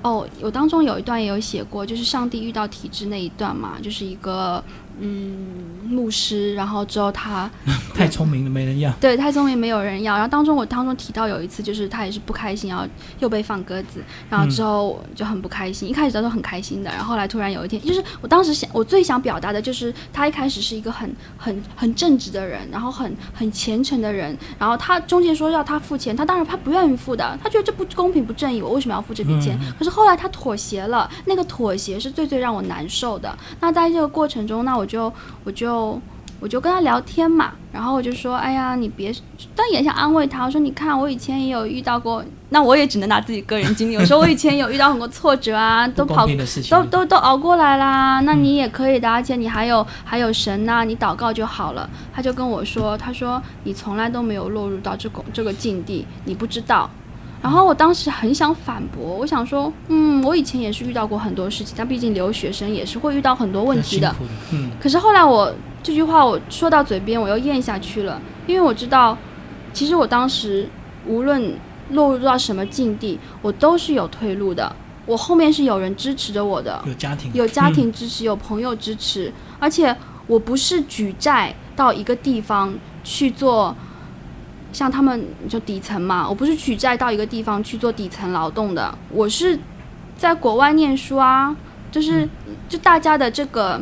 [0.01, 4.65] 哦，我当中有一段也有写过，就是上帝遇到体制那一段嘛，就是一个。
[5.01, 7.51] 嗯，牧师，然后之后他
[7.95, 8.93] 太聪明了，没人要。
[9.01, 10.15] 对，太聪明，没有人要。
[10.15, 12.85] 然后当中我当中提到有一次，就是他也是不开心，然后
[13.19, 15.89] 又被放鸽子，然后之后就很不开心。
[15.89, 29.59] 一开始他都很开心的，然后后来突然有一天，就是我当时想，我最想表达的就是他一开始是一个很 很很正直的人，然后很很虔诚的人，然后他中间说要他付钱，他当然他不愿意付的，他觉得这不公平不正义，我为什么要付这笔钱？
[29.79, 33.37] 可是后来他妥协了，那个妥协是最最让我难受的。
[33.61, 34.82] 那在这个过程中，那我。
[34.83, 35.13] 我就
[35.45, 36.01] 我就
[36.41, 39.15] 我就跟他聊天嘛，然后我就说，哎呀，你别，
[39.55, 40.45] 但也想安慰他。
[40.45, 43.97] 我说，你看，我以前也有遇到过，那我也只能拿自己个人经历。
[43.97, 46.27] 我说，我以前有遇到很多挫折啊，都跑，
[46.69, 48.19] 都都都熬过来啦。
[48.23, 51.89] 那你也可以的，而且你还有还有神呐，你祷告就好了。
[52.13, 56.91] 他就跟我说，他说你从来都没有落入到这个这个境地，你不知道。
[57.43, 64.15] 然后我当时很想反驳，我想说，嗯，我以前也是遇到过很多事情，但毕竟留学生也是会遇到很多问题的。
[64.53, 64.71] 嗯。
[64.81, 69.19] 可是后来我这句话我说到嘴边，我又咽下去了，因为我知道，
[69.73, 70.69] 其实我当时
[71.05, 71.53] 无论
[71.91, 74.75] 落入到什么境地，我都是有退路的。
[75.05, 79.95] 我后面是有人支持着我的，有家庭，有家庭支持，有朋友支持，而且
[80.29, 82.73] 我不是举债到一个地方
[83.03, 83.75] 去做。
[84.73, 89.59] 像他们就底层嘛，我不是举债到一个地方去做底层劳动的，我是
[90.17, 91.55] 在国外念书啊，
[91.91, 92.29] 就是
[92.69, 93.81] 就大家的这个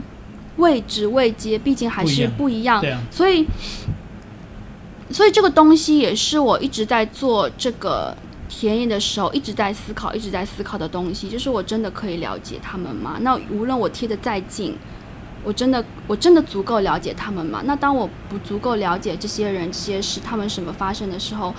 [0.57, 3.47] 位置位阶，毕竟还是不一样，所以
[5.11, 8.17] 所以这个东西也是我一直在做这个
[8.49, 13.17] 田野的时候一直在思考，一直在思考的东西，就是我真的可以了解他们吗？
[13.21, 14.77] 那无论我贴的再近，
[15.43, 17.63] 我真的我真的足够了解他们吗？
[17.65, 21.55] 那当我不足够了解这些人、这些事，他们什么发生的时候，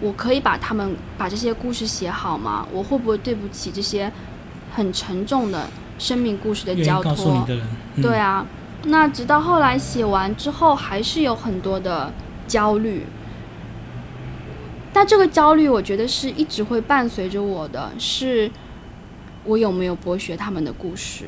[0.00, 2.66] 我可以把他们把这些故事写好吗？
[2.72, 4.10] 我会不会对不起这些
[4.72, 7.12] 很沉重的生命故事的交托？
[7.12, 7.66] 告诉你的人，
[8.02, 8.46] 对啊。
[8.86, 12.12] 那直到后来写完之后，还是有很多的
[12.46, 13.06] 焦虑。
[14.92, 18.50] 但这个焦虑，我觉得是一直会伴随着我的，是
[19.44, 21.24] 我有没有剥削他们的故事，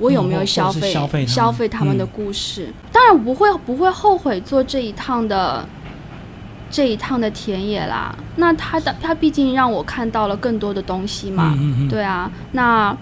[0.00, 0.92] 我有没有消费
[1.26, 2.72] 消费他们的故事。
[2.90, 5.64] 当然不会不会后悔做这一趟的
[6.70, 8.12] 这一趟的田野啦。
[8.36, 12.28] 那他的他毕竟让我看到了更多的东西嘛，嗯对啊。
[12.52, 12.96] 那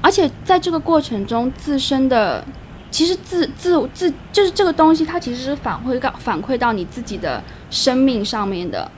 [0.00, 2.44] 而且在这个过程中，自身的。
[2.92, 7.40] 其实自自自就是这个东西，它其实是反馈到反馈到你自己的
[7.70, 8.90] 生命上面的，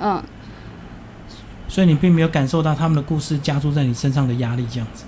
[0.00, 0.20] 嗯。
[1.68, 5.04] 所以你并没有感受到他们的故事加注在你身上的压力，这样子。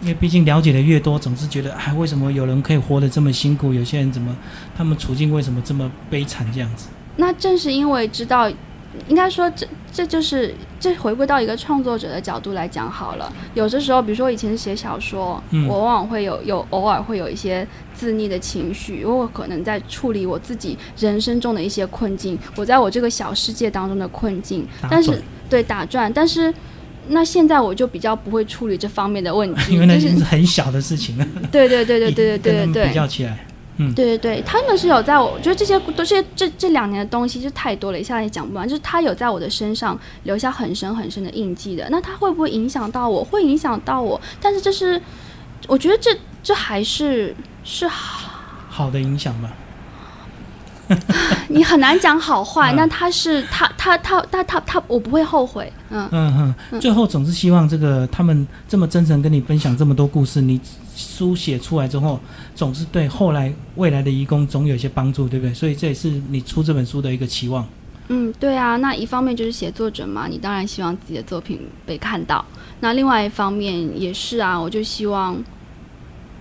[0.00, 3.72] 因为毕竟了解的越多，总是觉得，哎，为什么有人可以活得这么辛苦？
[3.72, 4.36] 有些人怎么，
[4.76, 6.46] 他们处境为什么这么悲惨？
[6.52, 6.88] 这样子。
[7.16, 8.50] 那正是因为知道。
[9.08, 13.30] 应该说，这这就是这回归到一个创作者的角度来讲好了。
[13.52, 24.66] 有的时候，比如说以前写小说，我往往会有有偶尔会有一些自溺的情绪，因为我可能在处理我自己人生中的一些困境，我在我这个小世界当中的困境。
[24.88, 26.52] 但是对打转，但是
[27.08, 31.26] 那现在我就比较不会处理这方面的问题， 因为那是很小的事情了。
[31.50, 33.46] 对对对对对对对对，比较起来。
[33.94, 38.66] 对对对，他们是有在我，觉得这些都是这这两年的东西就太多了，一下也讲不完。
[38.66, 41.86] 就是他有在我的身上留下很深很深的印记的。
[41.90, 43.22] 那他会不会影响到我？
[43.22, 44.98] 会影响到我，但是这是
[45.66, 46.10] 我觉得这
[46.42, 49.52] 这还是是好的影响吧。
[51.48, 55.70] 你很难讲好坏，那他是他他他他他他，我不会后悔。
[55.90, 60.60] 嗯嗯嗯，最后总是希望这个他们这么真诚跟你分享这么多故事，你。
[60.98, 62.18] 书写出来之后，
[62.54, 65.52] 总是对后来未来的义工总有一些帮助，对不对？
[65.52, 67.66] 所以这也是你出这本书的一个期望。
[68.08, 68.76] 嗯，对啊。
[68.78, 72.42] 那一方面就是写作者嘛，你当然希望自己的作品被看到。
[72.80, 75.36] 那另外一方面也是啊，我就希望，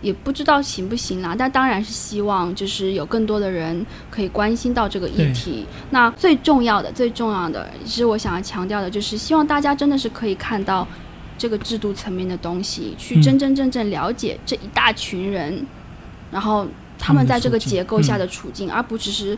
[0.06, 1.36] 也不知道行不行啦。
[1.38, 5.66] 但当然是希望，就是有更多的人可以关心到这个议题。
[5.90, 10.88] 那最重要的、最重要的，其实我想要强调的，就是希望大家真的是可以看到。
[11.38, 15.66] 这个制度层面的东西，去真真正正了解这一大群人，
[16.32, 16.66] 然后
[16.98, 19.38] 他们在这个结构下的处境，而不只是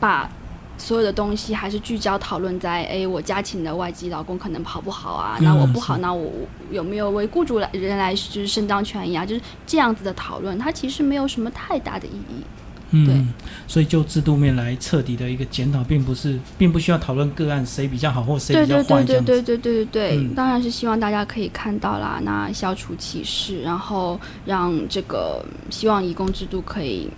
[0.00, 0.30] 把
[0.78, 6.30] 所有的东西还是聚焦讨论在，哎，我家请的外籍老公可能跑不好啊，那我不好，那我
[6.70, 9.24] 有没有为雇主来人来就是伸张权益啊？
[9.24, 12.42] 就是这样子的讨论，它其实没有什么太大的意义。
[12.90, 13.34] 嗯，
[13.66, 27.10] 所以就制度面来彻底的一个检讨，并不是，并不需要讨论个案谁比较好或谁比较坏对对对对对对对对、当然是希望大家可以看到啦，那消除歧视，然后让这个希望移工制度可以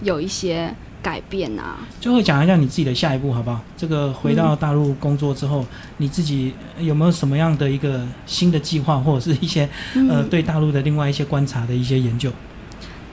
[0.00, 0.72] 有一些
[1.06, 1.78] 改变啊。
[2.00, 3.60] 最后讲一下你自己的下一步好不好？
[3.76, 5.64] 这个回到大陆工作之后，
[5.98, 9.68] 你自己有没有什么样的一个新的计划，或者是一些
[10.10, 12.30] 呃对大陆的另外一些观察的一些研究？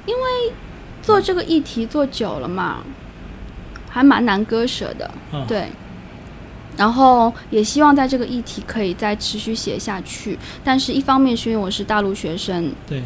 [0.08, 0.22] 因为。
[1.04, 2.78] 做这个议题做久了嘛，
[3.90, 5.12] 还蛮难割舍的，
[5.46, 5.68] 对。
[6.78, 13.04] 然后也希望在这个议题可以再持续写下去，但是一方面是因为我是大陆学生，对，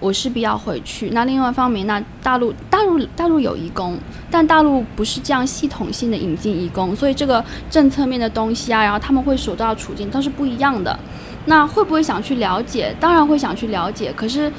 [0.00, 1.10] 我势必要回去。
[1.10, 3.98] 那另外一方面，那大陆大陆大陆有义工，
[4.30, 10.98] 但大陆不是这样系统性的引进义工，所以这个政策面的东西啊，然后他们会所到处境都是不一样的。
[11.46, 12.94] 那会不会想去了解？
[12.98, 14.52] 当然会想去了解，可是。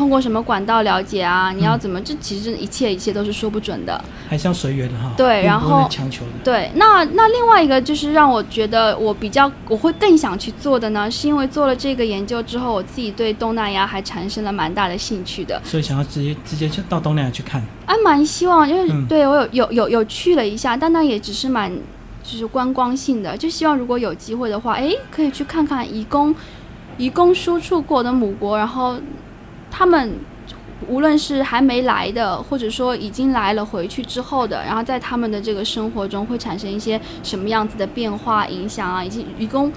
[0.00, 1.52] 通过什么管道了解啊？
[1.52, 2.00] 你要怎么？
[2.00, 5.12] 这其实一切一切都是说不准的，还是要随缘的哈。
[5.14, 6.30] 对，然后强求的。
[6.42, 15.60] 对，那那另外一个就是让我觉得我比较我会更想去做的呢，是因为做了这个研究之后，我自己对东南亚还产生了蛮大的兴趣的。
[15.62, 17.60] 所以想要直接直接去到东南亚去看。
[17.84, 21.70] 啊，蛮希望，因为对我有有有有去了一下，但那也只是蛮
[22.22, 26.34] 就是观光性的，就希望如果有机会的话，哎，可以去看看移工
[26.96, 28.96] 移工输出过的母国，然后。
[29.70, 30.18] 他们
[30.88, 39.72] 无论是还没来的，或者说已经来了回去之后的，然后在他们的这个生活中会产生一些什么样子的变化、影响啊，以及愚公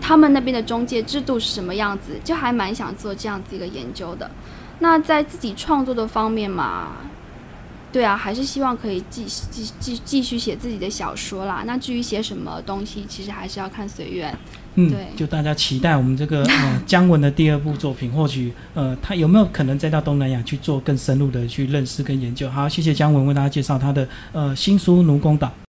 [0.00, 4.30] 他们那边的中介制度是什么样子，就还蛮想做这样子一个研究的。
[4.80, 6.92] 那在自己创作的方面嘛，
[7.92, 11.62] 对啊，还是希望可以继继继继续写自己的小说啦。
[11.66, 14.36] 那至于写什么东西，其实还是要看随缘。
[14.74, 22.48] 嗯，就大家期待我们这个 呃姜文的第二部作品，或许呃他有没有可能再到东南亚去做更深入的去认识跟研究？
[22.48, 25.48] 好，谢谢姜文为大家介绍他的呃新书《奴工岛》。